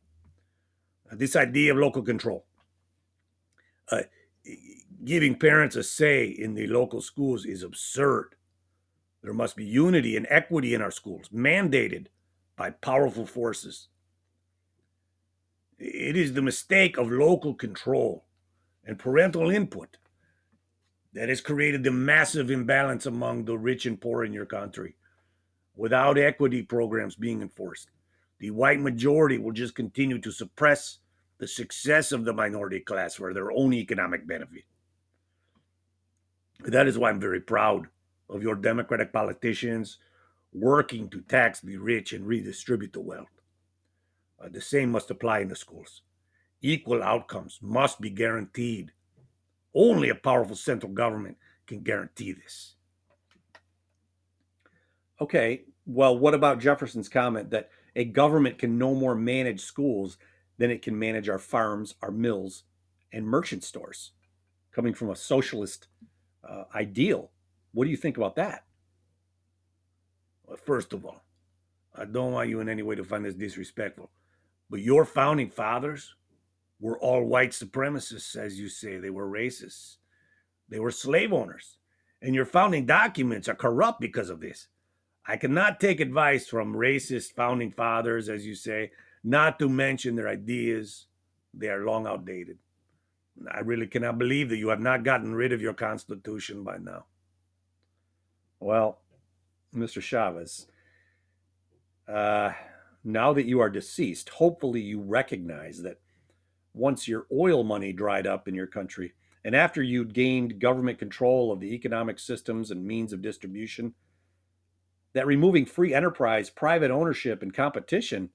Uh, 1.11 1.17
this 1.17 1.37
idea 1.37 1.73
of 1.73 1.79
local 1.79 2.03
control, 2.03 2.45
uh, 3.91 4.03
giving 5.05 5.35
parents 5.35 5.77
a 5.77 5.83
say 5.83 6.27
in 6.27 6.55
the 6.55 6.67
local 6.69 7.01
schools, 7.01 7.45
is 7.45 7.63
absurd. 7.63 8.34
There 9.25 9.33
must 9.33 9.57
be 9.57 9.65
unity 9.65 10.19
and 10.19 10.27
equity 10.29 10.75
in 10.75 10.83
our 10.83 10.91
schools, 10.91 11.31
mandated 11.35 12.09
by 12.57 12.69
powerful 12.69 13.25
forces. 13.25 13.89
It 15.79 16.15
is 16.15 16.35
the 16.35 16.43
mistake 16.43 16.99
of 16.99 17.11
local 17.11 17.55
control 17.55 18.27
and 18.85 18.99
parental 18.99 19.51
input 19.51 19.97
that 21.15 21.31
has 21.31 21.41
created 21.41 21.85
the 21.85 21.91
massive 21.91 22.51
imbalance 22.51 23.07
among 23.07 23.47
the 23.47 23.57
rich 23.57 23.87
and 23.87 23.99
poor 23.99 24.25
in 24.25 24.35
your 24.35 24.45
country. 24.45 24.95
Without 25.75 26.19
equity 26.19 26.61
programs 26.61 27.17
being 27.17 27.41
enforced, 27.41 27.89
the 28.41 28.51
white 28.51 28.81
majority 28.81 29.39
will 29.39 29.53
just 29.53 29.75
continue 29.75 30.19
to 30.19 30.31
suppress 30.31 30.99
the 31.39 31.49
success 31.49 32.13
of 32.13 32.27
the 32.27 32.35
minority 32.35 32.81
class 32.81 33.15
for 33.15 33.33
their 33.33 33.51
own 33.51 33.73
economic 33.73 34.27
benefit. 34.27 34.65
That 36.67 36.87
is 36.87 36.99
why 36.99 37.09
I'm 37.09 37.21
very 37.21 37.41
proud 37.41 37.89
of 38.29 38.43
your 38.43 38.55
Democratic 38.55 39.13
politicians 39.13 39.99
working 40.53 41.09
to 41.11 41.21
tax 41.23 41.61
the 41.61 41.77
rich 41.77 42.13
and 42.13 42.27
redistribute 42.27 42.93
the 42.93 43.01
wealth. 43.01 43.29
Uh, 44.43 44.49
the 44.51 44.61
same 44.61 44.91
must 44.91 45.11
apply 45.11 45.41
in 45.41 45.49
the 45.49 45.57
schools. 45.57 46.03
Equal 46.63 47.03
outcomes 47.03 47.59
must 47.61 48.01
be 48.01 48.11
guaranteed. 48.11 48.93
Only 49.75 50.09
a 50.09 50.15
powerful 50.15 50.57
central 50.57 50.93
government 50.93 51.37
can 51.67 51.81
guarantee 51.81 52.33
this. 52.33 52.75
Okay, 55.21 55.65
well, 55.87 56.17
what 56.17 56.35
about 56.35 56.61
Jefferson's 56.61 57.09
comment 57.09 57.51
that 57.51 57.71
a 57.97 58.05
government 58.05 58.59
can 58.59 58.79
no 58.79 58.95
more 58.95 59.15
manage 59.15 59.61
schools 59.61 60.19
than 60.59 60.71
it 60.71 60.83
can 60.83 60.99
manage 60.99 61.29
our 61.29 61.39
farms, 61.39 61.95
our 62.03 62.11
mills, 62.11 62.65
and 63.13 63.27
merchant 63.27 63.65
stores? 63.65 64.13
Coming 64.73 64.95
from 64.95 65.11
a 65.11 65.17
socialist 65.17 65.89
uh, 66.49 66.65
ideal, 66.75 67.31
what 67.75 67.85
do 67.85 67.91
you 67.91 67.97
think 67.97 68.17
about 68.17 68.37
that? 68.37 68.65
Well, 70.47 70.57
first 70.57 70.93
of 70.93 71.05
all, 71.05 71.25
I 71.95 72.05
don't 72.05 72.33
want 72.33 72.49
you 72.49 72.61
in 72.61 72.69
any 72.69 72.83
way 72.83 72.95
to 72.95 73.05
find 73.05 73.25
this 73.25 73.35
disrespectful, 73.35 74.11
but 74.71 74.81
your 74.81 75.05
founding 75.05 75.51
fathers 75.51 76.15
were 76.81 76.99
all 76.99 77.25
white 77.25 77.51
supremacists, 77.51 78.37
as 78.37 78.59
you 78.59 78.69
say. 78.69 78.99
They 78.99 79.11
were 79.11 79.29
racists, 79.29 79.97
they 80.69 80.79
were 80.79 80.91
slave 80.91 81.33
owners, 81.33 81.79
and 82.23 82.35
your 82.35 82.47
founding 82.47 82.87
documents 82.87 83.49
are 83.49 83.55
corrupt 83.55 84.01
because 84.01 84.31
of 84.31 84.41
this. 84.41 84.69
I 85.27 85.37
cannot 85.37 85.81
take 85.81 86.01
advice 86.01 86.47
from 86.47 86.75
racist 86.75 87.33
founding 87.33 87.73
fathers, 87.73 88.29
as 88.29 88.47
you 88.47 88.55
say, 88.55 88.93
not 89.23 89.59
to 89.59 89.69
mention 89.69 90.15
their 90.15 90.29
ideas. 90.29 91.07
They 91.55 91.69
are 91.69 91.85
long 91.85 92.07
outdated. 92.07 92.59
I 93.51 93.61
really 93.61 93.87
cannot 93.87 94.19
believe 94.19 94.49
that 94.51 94.59
you 94.59 94.69
have 94.69 94.81
not 94.81 95.03
gotten 95.03 95.35
rid 95.35 95.53
of 95.53 95.63
your 95.63 95.73
Constitution 95.73 96.63
by 96.63 96.77
now. 96.77 97.07
Well, 98.65 99.03
Mr. 99.77 100.01
Chavez, 100.01 100.69
uh, 102.09 102.53
now 103.05 103.35
that 103.35 103.45
you 103.45 103.61
are 103.61 103.69
deceased, 103.69 104.31
hopefully 104.31 104.81
you 104.81 105.03
recognize 105.03 105.83
that 105.83 106.01
once 106.73 107.07
your 107.07 107.27
oil 107.31 107.63
money 107.63 107.93
dried 107.93 108.27
up 108.27 108.49
in 108.49 108.55
your 108.55 108.67
country, 108.67 109.13
and 109.45 109.55
after 109.55 109.83
you'd 109.83 110.15
gained 110.15 110.61
government 110.61 110.99
control 110.99 111.53
of 111.53 111.61
the 111.61 111.75
economic 111.75 112.19
systems 112.19 112.71
and 112.71 112.87
means 112.87 113.13
of 113.13 113.21
distribution, 113.21 113.93
that 115.13 115.27
removing 115.27 115.67
free 115.67 115.93
enterprise, 115.93 116.49
private 116.49 116.91
ownership, 116.91 117.43
and 117.43 117.53
competition, 117.53 118.31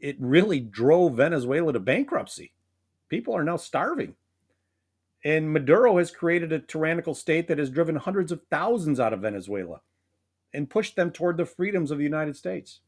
it 0.00 0.16
really 0.18 0.58
drove 0.58 1.16
Venezuela 1.16 1.74
to 1.74 1.80
bankruptcy. 1.80 2.54
People 3.10 3.36
are 3.36 3.44
now 3.44 3.58
starving. 3.58 4.16
And 5.24 5.50
Maduro 5.50 5.96
has 5.96 6.10
created 6.10 6.52
a 6.52 6.58
tyrannical 6.58 7.14
state 7.14 7.48
that 7.48 7.58
has 7.58 7.70
driven 7.70 7.96
hundreds 7.96 8.30
of 8.30 8.42
thousands 8.50 9.00
out 9.00 9.14
of 9.14 9.20
Venezuela 9.20 9.80
and 10.52 10.68
pushed 10.68 10.96
them 10.96 11.10
toward 11.10 11.36
the 11.36 11.46
freedoms 11.46 11.90
of 11.90 11.98
the 11.98 12.04
United 12.04 12.36
States. 12.36 12.80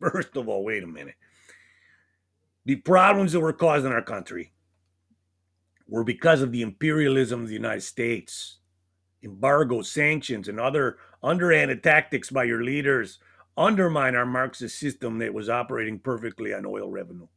First 0.00 0.36
of 0.36 0.48
all, 0.48 0.64
wait 0.64 0.82
a 0.82 0.86
minute. 0.86 1.14
The 2.64 2.76
problems 2.76 3.32
that 3.32 3.40
were 3.40 3.52
caused 3.52 3.84
in 3.84 3.92
our 3.92 4.02
country 4.02 4.52
were 5.86 6.04
because 6.04 6.40
of 6.40 6.52
the 6.52 6.62
imperialism 6.62 7.42
of 7.42 7.48
the 7.48 7.54
United 7.54 7.82
States, 7.82 8.58
embargo, 9.22 9.82
sanctions, 9.82 10.48
and 10.48 10.58
other 10.58 10.96
underhanded 11.22 11.82
tactics 11.82 12.30
by 12.30 12.44
your 12.44 12.64
leaders 12.64 13.18
undermine 13.56 14.14
our 14.14 14.24
Marxist 14.24 14.78
system 14.78 15.18
that 15.18 15.34
was 15.34 15.50
operating 15.50 15.98
perfectly 15.98 16.54
on 16.54 16.64
oil 16.64 16.90
revenue. 16.90 17.28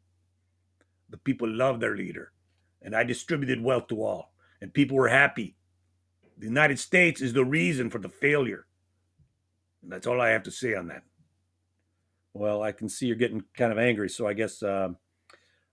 The 1.10 1.18
people 1.18 1.50
love 1.50 1.80
their 1.80 1.98
leader, 1.98 2.32
and 2.86 2.96
I 2.96 3.04
distributed 3.04 3.62
wealth 3.62 3.88
to 3.88 4.04
all, 4.04 4.32
and 4.62 4.74
people 4.74 4.96
were 4.96 5.10
happy. 5.10 5.56
The 6.38 6.46
United 6.46 6.80
States 6.80 7.20
is 7.20 7.34
the 7.34 7.44
reason 7.44 7.90
for 7.90 7.98
the 7.98 8.10
failure. 8.10 8.68
And 9.82 9.92
that's 9.92 10.08
all 10.08 10.22
I 10.22 10.30
have 10.30 10.44
to 10.44 10.52
say 10.52 10.76
on 10.76 10.88
that. 10.88 11.04
Well, 12.34 12.62
I 12.62 12.72
can 12.72 12.88
see 12.88 13.08
you're 13.08 13.16
getting 13.16 13.44
kind 13.58 13.72
of 13.72 13.80
angry, 13.80 14.10
so 14.10 14.28
I 14.28 14.34
guess 14.34 14.62
uh, 14.62 14.90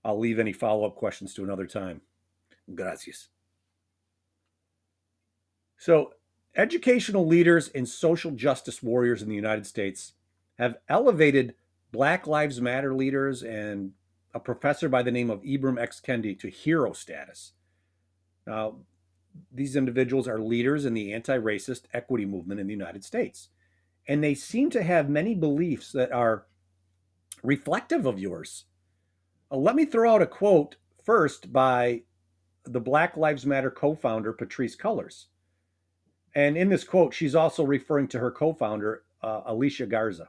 I'll 0.05 0.19
leave 0.19 0.39
any 0.39 0.53
follow 0.53 0.87
up 0.87 0.97
questions 0.97 1.35
to 1.35 1.45
another 1.45 1.67
time. 1.67 2.01
Gracias. 2.75 3.29
So, 5.77 6.15
educational 6.57 7.27
leaders 7.27 7.69
and 7.75 7.89
social 7.89 8.31
justice 8.31 8.83
warriors 8.83 9.21
in 9.21 9.29
the 9.29 9.35
United 9.35 9.67
States 9.67 10.13
have 10.59 10.77
elevated 10.89 11.55
Black 11.91 12.27
Lives 12.27 12.61
Matter 12.61 12.95
leaders 12.95 13.43
and 13.43 13.93
a 14.35 14.41
professor 14.41 14.89
by 14.89 15.03
the 15.03 15.11
name 15.11 15.31
of 15.31 15.43
Ibram 15.43 15.81
X. 15.81 16.01
Kendi 16.01 16.39
to 16.39 16.49
hero 16.49 16.93
status. 16.93 17.53
Now, 18.47 18.77
these 19.53 19.77
individuals 19.77 20.29
are 20.29 20.39
leaders 20.39 20.85
in 20.85 20.95
the 20.95 21.13
anti 21.13 21.37
racist 21.37 21.83
equity 21.93 22.27
movement 22.27 22.61
in 22.61 22.67
the 22.67 22.73
United 22.73 23.05
States. 23.05 23.49
And 24.09 24.23
they 24.23 24.35
seem 24.35 24.71
to 24.71 24.83
have 24.83 25.09
many 25.09 25.35
beliefs 25.35 25.93
that 25.93 26.13
are 26.13 26.47
reflective 27.43 28.07
of 28.07 28.19
yours. 28.19 28.65
Uh, 29.51 29.57
let 29.57 29.77
me 29.77 29.85
throw 29.85 30.15
out 30.15 30.23
a 30.23 30.27
quote 30.27 30.77
first 31.05 31.53
by 31.53 32.03
the 32.65 32.81
Black 32.81 33.17
Lives 33.17 33.47
Matter 33.47 33.71
co 33.71 33.95
founder, 33.95 34.33
Patrisse 34.33 34.77
Cullors. 34.77 35.27
And 36.35 36.57
in 36.57 36.69
this 36.69 36.85
quote, 36.85 37.13
she's 37.13 37.35
also 37.35 37.65
referring 37.65 38.09
to 38.09 38.19
her 38.19 38.31
co 38.31 38.53
founder, 38.53 39.05
uh, 39.23 39.43
Alicia 39.47 39.87
Garza. 39.87 40.29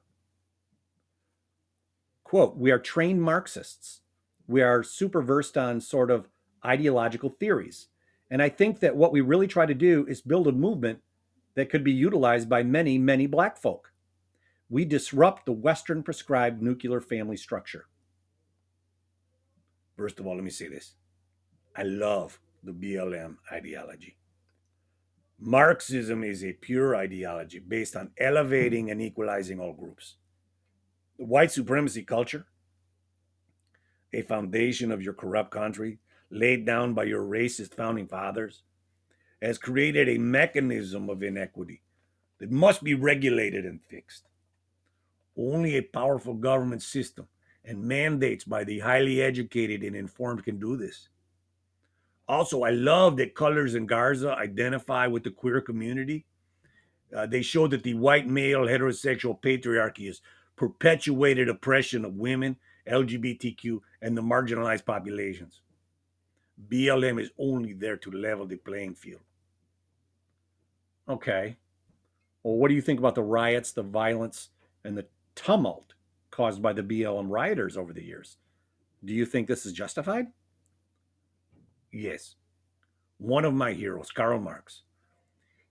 Quote, 2.33 2.57
we 2.57 2.71
are 2.71 2.79
trained 2.79 3.21
Marxists. 3.21 4.01
We 4.47 4.63
are 4.63 4.81
super 4.81 5.21
versed 5.21 5.55
on 5.55 5.79
sort 5.79 6.09
of 6.09 6.29
ideological 6.65 7.29
theories. 7.29 7.89
And 8.31 8.41
I 8.41 8.49
think 8.49 8.79
that 8.79 8.95
what 8.95 9.11
we 9.11 9.21
really 9.21 9.45
try 9.45 9.67
to 9.67 9.75
do 9.75 10.03
is 10.07 10.19
build 10.19 10.47
a 10.47 10.51
movement 10.51 11.03
that 11.53 11.69
could 11.69 11.83
be 11.83 11.91
utilized 11.91 12.49
by 12.49 12.63
many, 12.63 12.97
many 12.97 13.27
black 13.27 13.55
folk. 13.55 13.91
we 14.67 14.83
disrupt 14.83 15.45
the 15.45 15.51
Western 15.51 16.01
prescribed 16.01 16.59
nuclear 16.59 16.99
family 17.01 17.37
structure. 17.37 17.85
First 19.95 20.19
of 20.19 20.25
all, 20.25 20.33
let 20.33 20.43
me 20.43 20.49
say 20.49 20.67
this 20.67 20.95
I 21.75 21.83
love 21.83 22.39
the 22.63 22.71
BLM 22.71 23.37
ideology. 23.51 24.17
Marxism 25.37 26.23
is 26.23 26.43
a 26.43 26.53
pure 26.53 26.95
ideology 26.95 27.59
based 27.59 27.95
on 27.95 28.09
elevating 28.17 28.89
and 28.89 29.03
equalizing 29.03 29.59
all 29.59 29.73
groups. 29.73 30.15
The 31.17 31.25
white 31.25 31.51
supremacy 31.51 32.03
culture, 32.03 32.45
a 34.11 34.21
foundation 34.23 34.91
of 34.91 35.01
your 35.01 35.13
corrupt 35.13 35.51
country 35.51 35.99
laid 36.29 36.65
down 36.65 36.93
by 36.93 37.03
your 37.03 37.23
racist 37.23 37.75
founding 37.75 38.07
fathers, 38.07 38.63
has 39.41 39.57
created 39.57 40.09
a 40.09 40.17
mechanism 40.17 41.09
of 41.09 41.21
inequity 41.21 41.81
that 42.39 42.49
must 42.49 42.83
be 42.83 42.95
regulated 42.95 43.65
and 43.65 43.81
fixed. 43.81 44.27
Only 45.37 45.77
a 45.77 45.81
powerful 45.81 46.33
government 46.33 46.81
system 46.81 47.27
and 47.65 47.83
mandates 47.83 48.43
by 48.43 48.63
the 48.63 48.79
highly 48.79 49.21
educated 49.21 49.83
and 49.83 49.95
informed 49.95 50.43
can 50.43 50.59
do 50.59 50.75
this. 50.77 51.09
Also, 52.27 52.63
I 52.63 52.71
love 52.71 53.17
that 53.17 53.35
Cullors 53.35 53.75
and 53.75 53.87
Garza 53.87 54.35
identify 54.35 55.07
with 55.07 55.23
the 55.23 55.31
queer 55.31 55.61
community. 55.61 56.25
Uh, 57.15 57.25
they 57.25 57.41
show 57.41 57.67
that 57.67 57.83
the 57.83 57.93
white 57.93 58.27
male 58.27 58.61
heterosexual 58.61 59.39
patriarchy 59.41 60.07
has 60.07 60.21
perpetuated 60.55 61.49
oppression 61.49 62.05
of 62.05 62.15
women, 62.15 62.57
LGBTQ, 62.87 63.79
and 64.01 64.17
the 64.17 64.21
marginalized 64.21 64.85
populations. 64.85 65.61
BLM 66.69 67.21
is 67.21 67.31
only 67.39 67.73
there 67.73 67.97
to 67.97 68.11
level 68.11 68.45
the 68.45 68.57
playing 68.57 68.95
field. 68.95 69.21
Okay. 71.09 71.57
Well, 72.43 72.55
what 72.55 72.67
do 72.69 72.75
you 72.75 72.81
think 72.81 72.99
about 72.99 73.15
the 73.15 73.23
riots, 73.23 73.71
the 73.71 73.83
violence, 73.83 74.49
and 74.83 74.97
the 74.97 75.05
tumult 75.35 75.93
caused 76.31 76.61
by 76.61 76.73
the 76.73 76.83
BLM 76.83 77.29
rioters 77.29 77.77
over 77.77 77.93
the 77.93 78.03
years? 78.03 78.37
Do 79.03 79.13
you 79.13 79.25
think 79.25 79.47
this 79.47 79.65
is 79.65 79.73
justified? 79.73 80.27
Yes. 81.91 82.35
One 83.17 83.45
of 83.45 83.53
my 83.53 83.73
heroes, 83.73 84.11
Karl 84.11 84.39
Marx, 84.39 84.83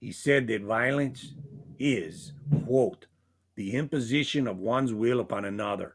he 0.00 0.12
said 0.12 0.46
that 0.48 0.62
violence 0.62 1.34
is, 1.78 2.32
quote, 2.66 3.06
the 3.62 3.74
imposition 3.76 4.48
of 4.48 4.58
one's 4.58 4.92
will 4.92 5.20
upon 5.20 5.44
another, 5.44 5.94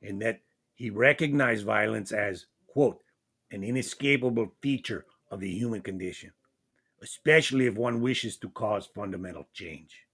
and 0.00 0.22
that 0.22 0.40
he 0.74 0.88
recognized 0.88 1.66
violence 1.66 2.12
as, 2.12 2.46
quote, 2.66 3.02
an 3.50 3.62
inescapable 3.62 4.50
feature 4.62 5.04
of 5.30 5.40
the 5.40 5.50
human 5.50 5.82
condition, 5.82 6.30
especially 7.02 7.66
if 7.66 7.74
one 7.74 8.00
wishes 8.00 8.38
to 8.38 8.48
cause 8.48 8.86
fundamental 8.86 9.46
change. 9.52 10.06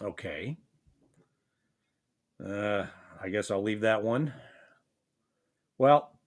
Okay. 0.00 0.56
Uh, 2.40 2.86
I 3.20 3.30
guess 3.30 3.50
I'll 3.50 3.64
leave 3.64 3.80
that 3.80 4.04
one. 4.04 4.32
Well, 5.76 6.20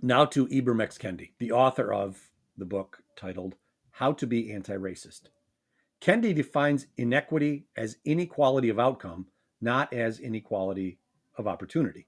now 0.00 0.24
to 0.26 0.46
Ibram 0.46 0.80
X. 0.80 0.98
Kendi, 0.98 1.32
the 1.40 1.50
author 1.50 1.92
of 1.92 2.30
the 2.56 2.64
book 2.64 3.02
titled 3.16 3.56
How 3.90 4.12
to 4.12 4.24
Be 4.24 4.52
Anti 4.52 4.76
Racist. 4.76 5.30
Kendi 6.00 6.34
defines 6.34 6.86
inequity 6.96 7.66
as 7.76 7.98
inequality 8.04 8.70
of 8.70 8.78
outcome, 8.78 9.26
not 9.60 9.92
as 9.92 10.18
inequality 10.18 10.98
of 11.36 11.46
opportunity. 11.46 12.06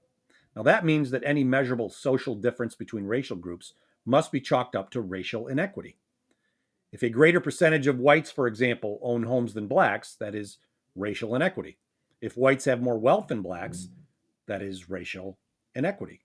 Now, 0.55 0.63
that 0.63 0.85
means 0.85 1.11
that 1.11 1.23
any 1.25 1.43
measurable 1.43 1.89
social 1.89 2.35
difference 2.35 2.75
between 2.75 3.05
racial 3.05 3.37
groups 3.37 3.73
must 4.05 4.31
be 4.31 4.41
chalked 4.41 4.75
up 4.75 4.89
to 4.91 5.01
racial 5.01 5.47
inequity. 5.47 5.97
If 6.91 7.03
a 7.03 7.09
greater 7.09 7.39
percentage 7.39 7.87
of 7.87 7.99
whites, 7.99 8.31
for 8.31 8.47
example, 8.47 8.99
own 9.01 9.23
homes 9.23 9.53
than 9.53 9.67
blacks, 9.67 10.15
that 10.19 10.35
is 10.35 10.57
racial 10.95 11.35
inequity. 11.35 11.77
If 12.21 12.37
whites 12.37 12.65
have 12.65 12.81
more 12.81 12.99
wealth 12.99 13.27
than 13.27 13.41
blacks, 13.41 13.89
that 14.47 14.61
is 14.61 14.89
racial 14.89 15.37
inequity. 15.73 16.21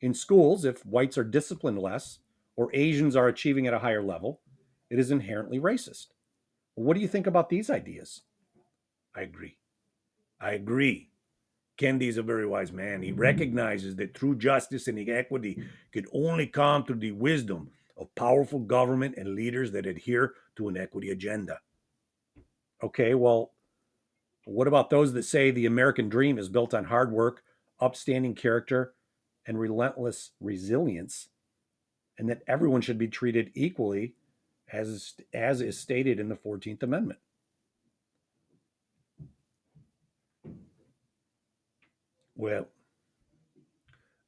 In 0.00 0.14
schools, 0.14 0.64
if 0.64 0.84
whites 0.86 1.18
are 1.18 1.24
disciplined 1.24 1.78
less 1.78 2.18
or 2.56 2.70
Asians 2.74 3.16
are 3.16 3.28
achieving 3.28 3.66
at 3.66 3.74
a 3.74 3.80
higher 3.80 4.02
level, 4.02 4.40
it 4.90 4.98
is 4.98 5.10
inherently 5.10 5.58
racist. 5.58 6.08
What 6.74 6.94
do 6.94 7.00
you 7.00 7.08
think 7.08 7.26
about 7.26 7.48
these 7.48 7.70
ideas? 7.70 8.22
I 9.14 9.22
agree. 9.22 9.56
I 10.40 10.52
agree. 10.52 11.10
Kendi 11.78 12.08
is 12.08 12.18
a 12.18 12.22
very 12.22 12.46
wise 12.46 12.72
man. 12.72 13.02
He 13.02 13.10
mm-hmm. 13.10 13.20
recognizes 13.20 13.96
that 13.96 14.14
true 14.14 14.34
justice 14.34 14.88
and 14.88 14.98
equity 15.08 15.62
can 15.92 16.06
only 16.12 16.46
come 16.46 16.84
through 16.84 17.00
the 17.00 17.12
wisdom 17.12 17.70
of 17.96 18.14
powerful 18.14 18.58
government 18.58 19.16
and 19.16 19.34
leaders 19.34 19.72
that 19.72 19.86
adhere 19.86 20.34
to 20.56 20.68
an 20.68 20.76
equity 20.76 21.10
agenda. 21.10 21.60
Okay, 22.82 23.14
well, 23.14 23.52
what 24.44 24.68
about 24.68 24.90
those 24.90 25.12
that 25.12 25.22
say 25.22 25.50
the 25.50 25.66
American 25.66 26.08
dream 26.08 26.38
is 26.38 26.48
built 26.48 26.74
on 26.74 26.84
hard 26.84 27.10
work, 27.10 27.42
upstanding 27.80 28.34
character, 28.34 28.94
and 29.46 29.58
relentless 29.58 30.32
resilience, 30.40 31.28
and 32.18 32.28
that 32.28 32.42
everyone 32.46 32.80
should 32.80 32.98
be 32.98 33.08
treated 33.08 33.50
equally 33.54 34.14
as, 34.74 35.14
as 35.32 35.60
is 35.60 35.78
stated 35.78 36.18
in 36.18 36.28
the 36.28 36.36
14th 36.36 36.82
Amendment. 36.82 37.20
Well, 42.36 42.66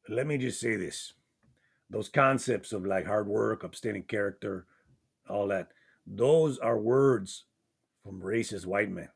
let 0.08 0.26
me 0.26 0.38
just 0.38 0.60
say 0.60 0.76
this. 0.76 1.12
Those 1.90 2.08
concepts 2.08 2.72
of 2.72 2.86
like 2.86 3.06
hard 3.06 3.26
work, 3.26 3.64
upstanding 3.64 4.04
character, 4.04 4.66
all 5.28 5.48
that, 5.48 5.68
those 6.06 6.58
are 6.58 6.78
words 6.78 7.44
from 8.04 8.22
racist 8.22 8.66
white 8.66 8.90
men. 8.90 9.08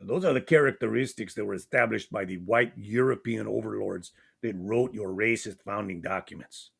Those 0.00 0.24
are 0.24 0.32
the 0.32 0.40
characteristics 0.40 1.34
that 1.34 1.44
were 1.44 1.54
established 1.54 2.10
by 2.10 2.24
the 2.24 2.38
white 2.38 2.72
European 2.76 3.46
overlords 3.46 4.12
that 4.42 4.56
wrote 4.56 4.94
your 4.94 5.10
racist 5.10 5.62
founding 5.64 6.00
documents. 6.00 6.70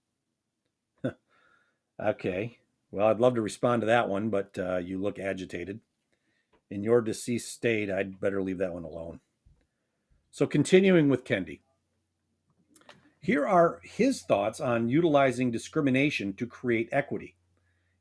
okay. 2.02 2.58
Well, 2.90 3.06
I'd 3.06 3.20
love 3.20 3.34
to 3.36 3.42
respond 3.42 3.82
to 3.82 3.86
that 3.86 4.08
one, 4.08 4.30
but 4.30 4.58
uh, 4.58 4.78
you 4.78 4.98
look 4.98 5.18
agitated. 5.18 5.80
In 6.70 6.82
your 6.82 7.00
deceased 7.00 7.52
state, 7.52 7.90
I'd 7.90 8.20
better 8.20 8.42
leave 8.42 8.58
that 8.58 8.74
one 8.74 8.84
alone. 8.84 9.20
So, 10.30 10.46
continuing 10.46 11.08
with 11.08 11.24
Kendi. 11.24 11.60
Here 13.20 13.46
are 13.46 13.80
his 13.82 14.22
thoughts 14.22 14.60
on 14.60 14.88
utilizing 14.88 15.50
discrimination 15.50 16.32
to 16.34 16.46
create 16.46 16.88
equity, 16.90 17.36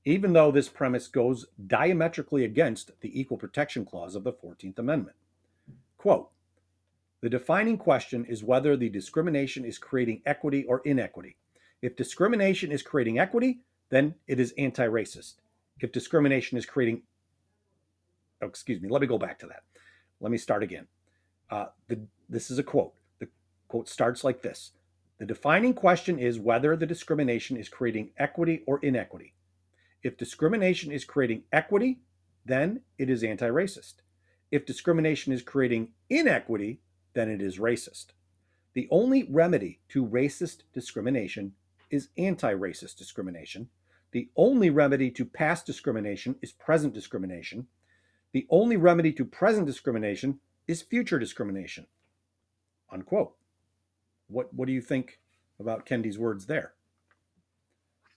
even 0.06 0.34
though 0.34 0.52
this 0.52 0.70
premise 0.70 1.08
goes 1.08 1.46
diametrically 1.68 2.46
against 2.46 2.92
the 3.02 3.20
Equal 3.20 3.38
Protection 3.38 3.86
Clause 3.86 4.16
of 4.16 4.24
the 4.24 4.32
14th 4.32 4.80
Amendment. 4.80 5.18
Quote 5.98 6.30
The 7.22 7.30
defining 7.30 7.78
question 7.78 8.24
is 8.26 8.44
whether 8.44 8.78
the 8.78 8.90
discrimination 8.90 9.66
is 9.66 9.78
creating 9.78 10.22
equity 10.26 10.64
or 10.64 10.82
inequity. 10.86 11.36
If 11.82 11.98
discrimination 11.98 12.72
is 12.72 12.82
creating 12.82 13.20
equity, 13.20 13.60
then 13.90 14.16
it 14.28 14.40
is 14.40 14.54
anti 14.58 14.86
racist. 14.86 15.36
If 15.80 15.92
discrimination 15.92 16.58
is 16.58 16.66
creating, 16.66 17.04
oh, 18.42 18.48
excuse 18.48 18.82
me, 18.82 18.90
let 18.90 19.02
me 19.02 19.08
go 19.08 19.18
back 19.18 19.40
to 19.40 19.48
that. 19.48 19.64
Let 20.20 20.32
me 20.32 20.38
start 20.38 20.64
again. 20.64 20.88
Uh, 21.50 21.68
the, 21.88 22.00
this 22.28 22.52
is 22.52 22.60
a 22.60 22.64
quote. 22.64 22.94
The 23.20 23.28
quote 23.68 23.90
starts 23.90 24.24
like 24.24 24.42
this 24.42 24.72
The 25.18 25.26
defining 25.26 25.74
question 25.74 26.20
is 26.20 26.40
whether 26.40 26.76
the 26.76 26.86
discrimination 26.86 27.58
is 27.58 27.70
creating 27.70 28.12
equity 28.18 28.64
or 28.68 28.80
inequity. 28.84 29.34
If 30.04 30.18
discrimination 30.18 30.92
is 30.92 31.06
creating 31.06 31.44
equity, 31.52 32.00
then 32.46 32.82
it 32.98 33.10
is 33.10 33.24
anti 33.24 33.48
racist. 33.48 33.96
If 34.52 34.66
discrimination 34.66 35.34
is 35.34 35.44
creating 35.44 35.90
inequity, 36.10 36.82
then 37.14 37.30
it 37.30 37.42
is 37.42 37.60
racist. 37.60 38.08
The 38.74 38.88
only 38.92 39.24
remedy 39.24 39.80
to 39.90 40.06
racist 40.06 40.64
discrimination 40.74 41.54
is 41.90 42.10
anti 42.18 42.54
racist 42.54 42.98
discrimination. 42.98 43.70
The 44.12 44.30
only 44.36 44.70
remedy 44.70 45.12
to 45.12 45.26
past 45.26 45.66
discrimination 45.66 46.36
is 46.42 46.52
present 46.52 46.94
discrimination. 46.94 47.68
The 48.32 48.48
only 48.50 48.78
remedy 48.78 49.12
to 49.14 49.26
present 49.26 49.68
discrimination 49.68 50.40
is 50.68 50.82
future 50.82 51.20
discrimination. 51.20 51.88
Unquote. 52.92 53.36
What, 54.28 54.54
what 54.54 54.68
do 54.68 54.74
you 54.74 54.82
think 54.82 55.20
about 55.60 55.86
Kendi's 55.86 56.18
words 56.18 56.46
there? 56.46 56.74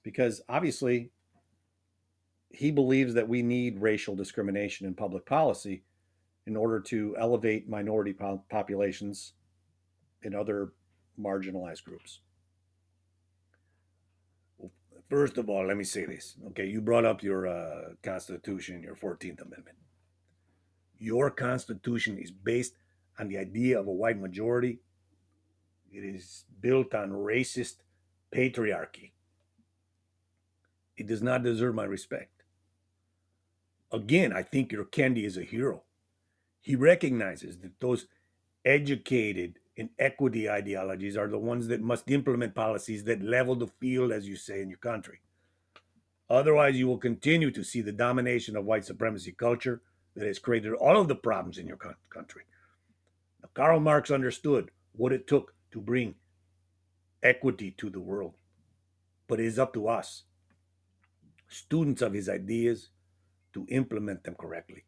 Because 0.03 0.43
obviously, 0.49 1.11
he 2.51 2.71
believes 2.71 3.15
that 3.15 3.29
we 3.29 3.43
need 3.43 3.81
racial 3.81 4.15
discrimination 4.15 4.87
in 4.87 4.95
public 4.95 5.25
policy 5.25 5.85
in 6.47 6.57
order 6.57 6.81
to 6.81 7.17
elevate 7.19 7.69
minority 7.69 8.13
po- 8.13 8.45
populations 8.51 9.33
in 10.23 10.35
other 10.35 10.73
marginalized 11.19 11.85
groups. 11.85 12.21
First 15.13 15.37
of 15.37 15.51
all, 15.51 15.67
let 15.67 15.77
me 15.77 15.85
say 15.85 16.07
this. 16.07 16.37
Okay, 16.47 16.65
you 16.65 16.81
brought 16.81 17.05
up 17.05 17.23
your 17.23 17.47
uh, 17.47 17.91
Constitution, 18.03 18.83
your 18.83 18.95
14th 18.95 19.43
Amendment. 19.43 19.77
Your 20.99 21.31
Constitution 21.31 22.17
is 22.17 22.31
based 22.31 22.73
on 23.19 23.29
the 23.29 23.37
idea 23.37 23.79
of 23.79 23.87
a 23.87 23.93
white 23.93 24.19
majority, 24.19 24.79
it 25.93 25.99
is 26.03 26.47
built 26.63 26.95
on 26.95 27.11
racist 27.11 27.83
patriarchy. 28.35 29.11
It 30.97 31.09
does 31.09 31.21
not 31.23 31.43
deserve 31.43 31.75
my 31.75 31.85
respect. 31.85 32.45
Again, 33.93 34.33
I 34.33 34.43
think 34.43 34.73
your 34.73 34.87
Kendi 34.87 35.27
is 35.27 35.37
a 35.37 35.45
hero. 35.45 35.83
He 36.63 36.75
recognizes 36.75 37.59
that 37.59 37.79
those 37.81 38.07
educated 38.65 39.59
in 39.77 39.91
equity 39.99 40.51
ideologies 40.51 41.17
are 41.17 41.29
the 41.29 41.39
ones 41.39 41.69
that 41.69 41.81
must 41.81 42.11
implement 42.11 42.55
policies 42.55 43.05
that 43.05 43.23
level 43.23 43.55
the 43.55 43.67
field, 43.67 44.13
as 44.13 44.29
you 44.29 44.37
say, 44.37 44.61
in 44.61 44.69
your 44.69 44.79
country. 44.79 45.21
Otherwise, 46.29 46.77
you 46.77 46.87
will 46.87 46.99
continue 46.99 47.51
to 47.51 47.65
see 47.65 47.81
the 47.81 47.93
domination 47.93 48.57
of 48.57 48.65
white 48.65 48.85
supremacy 48.85 49.33
culture 49.33 49.83
that 50.15 50.27
has 50.27 50.39
created 50.39 50.75
all 50.75 51.01
of 51.01 51.09
the 51.09 51.15
problems 51.15 51.59
in 51.59 51.67
your 51.67 51.79
country. 52.11 52.43
Now, 53.43 53.49
Karl 53.55 53.81
Marx 53.81 54.11
understood 54.11 54.71
what 54.93 55.13
it 55.13 55.27
took 55.27 55.55
to 55.73 55.81
bring 55.81 56.15
equity 57.23 57.71
to 57.79 57.89
the 57.89 58.01
world, 58.01 58.35
but 59.27 59.41
it 59.41 59.47
is 59.47 59.59
up 59.59 59.73
to 59.75 59.89
us, 59.89 60.25
students 61.49 62.03
of 62.03 62.13
his 62.13 62.29
ideas, 62.29 62.91
to 63.55 63.67
implement 63.69 64.25
them 64.25 64.35
correctly. 64.35 64.85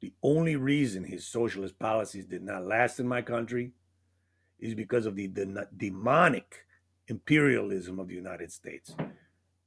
The 0.00 0.12
only 0.22 0.56
reason 0.56 1.04
his 1.04 1.26
socialist 1.26 1.78
policies 1.78 2.26
did 2.26 2.42
not 2.42 2.66
last 2.66 3.00
in 3.00 3.08
my 3.08 3.22
country 3.22 3.72
is 4.58 4.74
because 4.74 5.06
of 5.06 5.16
the 5.16 5.28
de- 5.28 5.68
demonic 5.76 6.66
imperialism 7.08 7.98
of 7.98 8.08
the 8.08 8.14
United 8.14 8.52
States, 8.52 8.94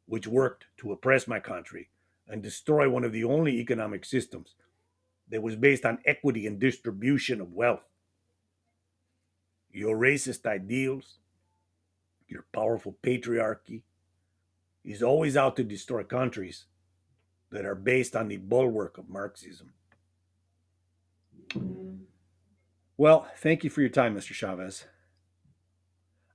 which 0.05 0.27
worked 0.27 0.65
to 0.77 0.91
oppress 0.91 1.27
my 1.27 1.39
country 1.39 1.89
and 2.27 2.43
destroy 2.43 2.89
one 2.89 3.03
of 3.03 3.11
the 3.11 3.23
only 3.23 3.59
economic 3.59 4.05
systems 4.05 4.55
that 5.29 5.41
was 5.41 5.55
based 5.55 5.85
on 5.85 5.99
equity 6.05 6.45
and 6.45 6.59
distribution 6.59 7.41
of 7.41 7.53
wealth. 7.53 7.83
Your 9.71 9.97
racist 9.97 10.45
ideals, 10.45 11.19
your 12.27 12.45
powerful 12.51 12.97
patriarchy, 13.03 13.83
is 14.83 15.03
always 15.03 15.37
out 15.37 15.55
to 15.55 15.63
destroy 15.63 16.03
countries 16.03 16.65
that 17.51 17.65
are 17.65 17.75
based 17.75 18.15
on 18.15 18.27
the 18.27 18.37
bulwark 18.37 18.97
of 18.97 19.09
Marxism. 19.09 19.73
Well, 22.97 23.27
thank 23.37 23.63
you 23.63 23.69
for 23.69 23.81
your 23.81 23.89
time, 23.89 24.15
Mr. 24.15 24.33
Chavez. 24.33 24.85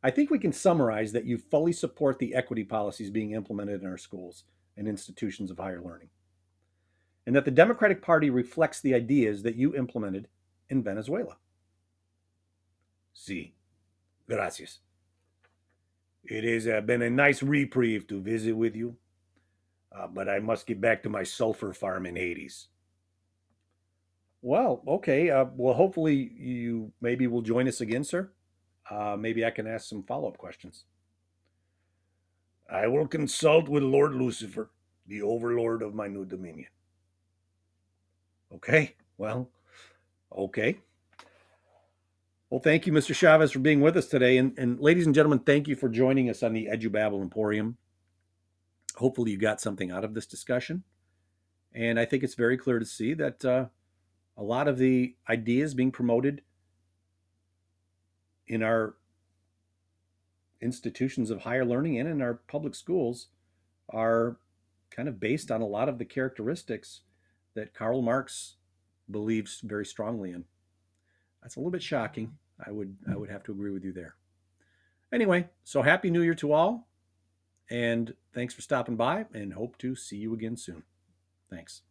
I 0.02 0.10
think 0.10 0.30
we 0.30 0.38
can 0.38 0.52
summarize 0.52 1.12
that 1.12 1.24
you 1.24 1.38
fully 1.38 1.72
support 1.72 2.18
the 2.18 2.34
equity 2.34 2.64
policies 2.64 3.10
being 3.10 3.32
implemented 3.32 3.80
in 3.80 3.86
our 3.86 3.98
schools 3.98 4.44
and 4.76 4.86
institutions 4.86 5.50
of 5.50 5.58
higher 5.58 5.80
learning, 5.82 6.10
and 7.26 7.34
that 7.36 7.44
the 7.44 7.50
Democratic 7.50 8.02
Party 8.02 8.30
reflects 8.30 8.80
the 8.80 8.94
ideas 8.94 9.42
that 9.42 9.56
you 9.56 9.74
implemented 9.74 10.28
in 10.68 10.82
Venezuela. 10.82 11.36
Sí. 13.14 13.52
Gracias. 14.28 14.80
It 16.24 16.44
has 16.44 16.66
uh, 16.66 16.80
been 16.80 17.02
a 17.02 17.10
nice 17.10 17.42
reprieve 17.42 18.06
to 18.08 18.20
visit 18.20 18.56
with 18.56 18.74
you, 18.74 18.96
uh, 19.92 20.06
but 20.06 20.28
I 20.28 20.38
must 20.38 20.66
get 20.66 20.80
back 20.80 21.02
to 21.02 21.10
my 21.10 21.22
sulfur 21.22 21.74
farm 21.74 22.06
in 22.06 22.16
Hades. 22.16 22.68
Well, 24.44 24.82
okay. 24.86 25.30
Uh, 25.30 25.46
well, 25.56 25.72
hopefully 25.72 26.30
you 26.36 26.92
maybe 27.00 27.26
will 27.26 27.40
join 27.40 27.66
us 27.66 27.80
again, 27.80 28.04
sir. 28.04 28.30
Uh, 28.90 29.16
maybe 29.18 29.42
I 29.42 29.50
can 29.50 29.66
ask 29.66 29.88
some 29.88 30.02
follow 30.02 30.28
up 30.28 30.36
questions. 30.36 30.84
I 32.70 32.86
will 32.88 33.06
consult 33.08 33.70
with 33.70 33.82
Lord 33.82 34.14
Lucifer, 34.14 34.70
the 35.06 35.22
overlord 35.22 35.80
of 35.80 35.94
my 35.94 36.08
new 36.08 36.26
dominion. 36.26 36.68
Okay. 38.54 38.96
Well, 39.16 39.48
okay. 40.36 40.76
Well, 42.50 42.60
thank 42.60 42.86
you, 42.86 42.92
Mr. 42.92 43.14
Chavez, 43.14 43.50
for 43.50 43.60
being 43.60 43.80
with 43.80 43.96
us 43.96 44.08
today. 44.08 44.36
And, 44.36 44.52
and 44.58 44.78
ladies 44.78 45.06
and 45.06 45.14
gentlemen, 45.14 45.38
thank 45.38 45.68
you 45.68 45.74
for 45.74 45.88
joining 45.88 46.28
us 46.28 46.42
on 46.42 46.52
the 46.52 46.68
EduBabble 46.70 47.22
Emporium. 47.22 47.78
Hopefully, 48.96 49.30
you 49.30 49.38
got 49.38 49.62
something 49.62 49.90
out 49.90 50.04
of 50.04 50.12
this 50.12 50.26
discussion. 50.26 50.84
And 51.72 51.98
I 51.98 52.04
think 52.04 52.22
it's 52.22 52.34
very 52.34 52.58
clear 52.58 52.78
to 52.78 52.84
see 52.84 53.14
that 53.14 53.42
uh, 53.42 53.66
a 54.36 54.42
lot 54.42 54.68
of 54.68 54.78
the 54.78 55.14
ideas 55.28 55.74
being 55.74 55.92
promoted 55.92 56.42
in 58.46 58.62
our 58.62 58.94
institutions 60.60 61.30
of 61.30 61.42
higher 61.42 61.64
learning 61.64 61.98
and 61.98 62.08
in 62.08 62.20
our 62.20 62.34
public 62.34 62.74
schools 62.74 63.28
are 63.90 64.38
kind 64.90 65.08
of 65.08 65.20
based 65.20 65.50
on 65.50 65.60
a 65.60 65.66
lot 65.66 65.88
of 65.88 65.98
the 65.98 66.04
characteristics 66.04 67.02
that 67.54 67.74
Karl 67.74 68.02
Marx 68.02 68.56
believes 69.10 69.60
very 69.60 69.84
strongly 69.84 70.30
in. 70.30 70.44
That's 71.42 71.56
a 71.56 71.60
little 71.60 71.70
bit 71.70 71.82
shocking. 71.82 72.32
I 72.64 72.70
would 72.70 72.96
I 73.10 73.16
would 73.16 73.30
have 73.30 73.42
to 73.44 73.52
agree 73.52 73.70
with 73.70 73.84
you 73.84 73.92
there. 73.92 74.14
Anyway, 75.12 75.48
so 75.62 75.82
happy 75.82 76.10
new 76.10 76.22
year 76.22 76.34
to 76.34 76.52
all 76.52 76.88
and 77.70 78.14
thanks 78.32 78.54
for 78.54 78.62
stopping 78.62 78.96
by 78.96 79.26
and 79.32 79.52
hope 79.52 79.78
to 79.78 79.94
see 79.94 80.16
you 80.16 80.34
again 80.34 80.56
soon. 80.56 80.82
Thanks. 81.50 81.82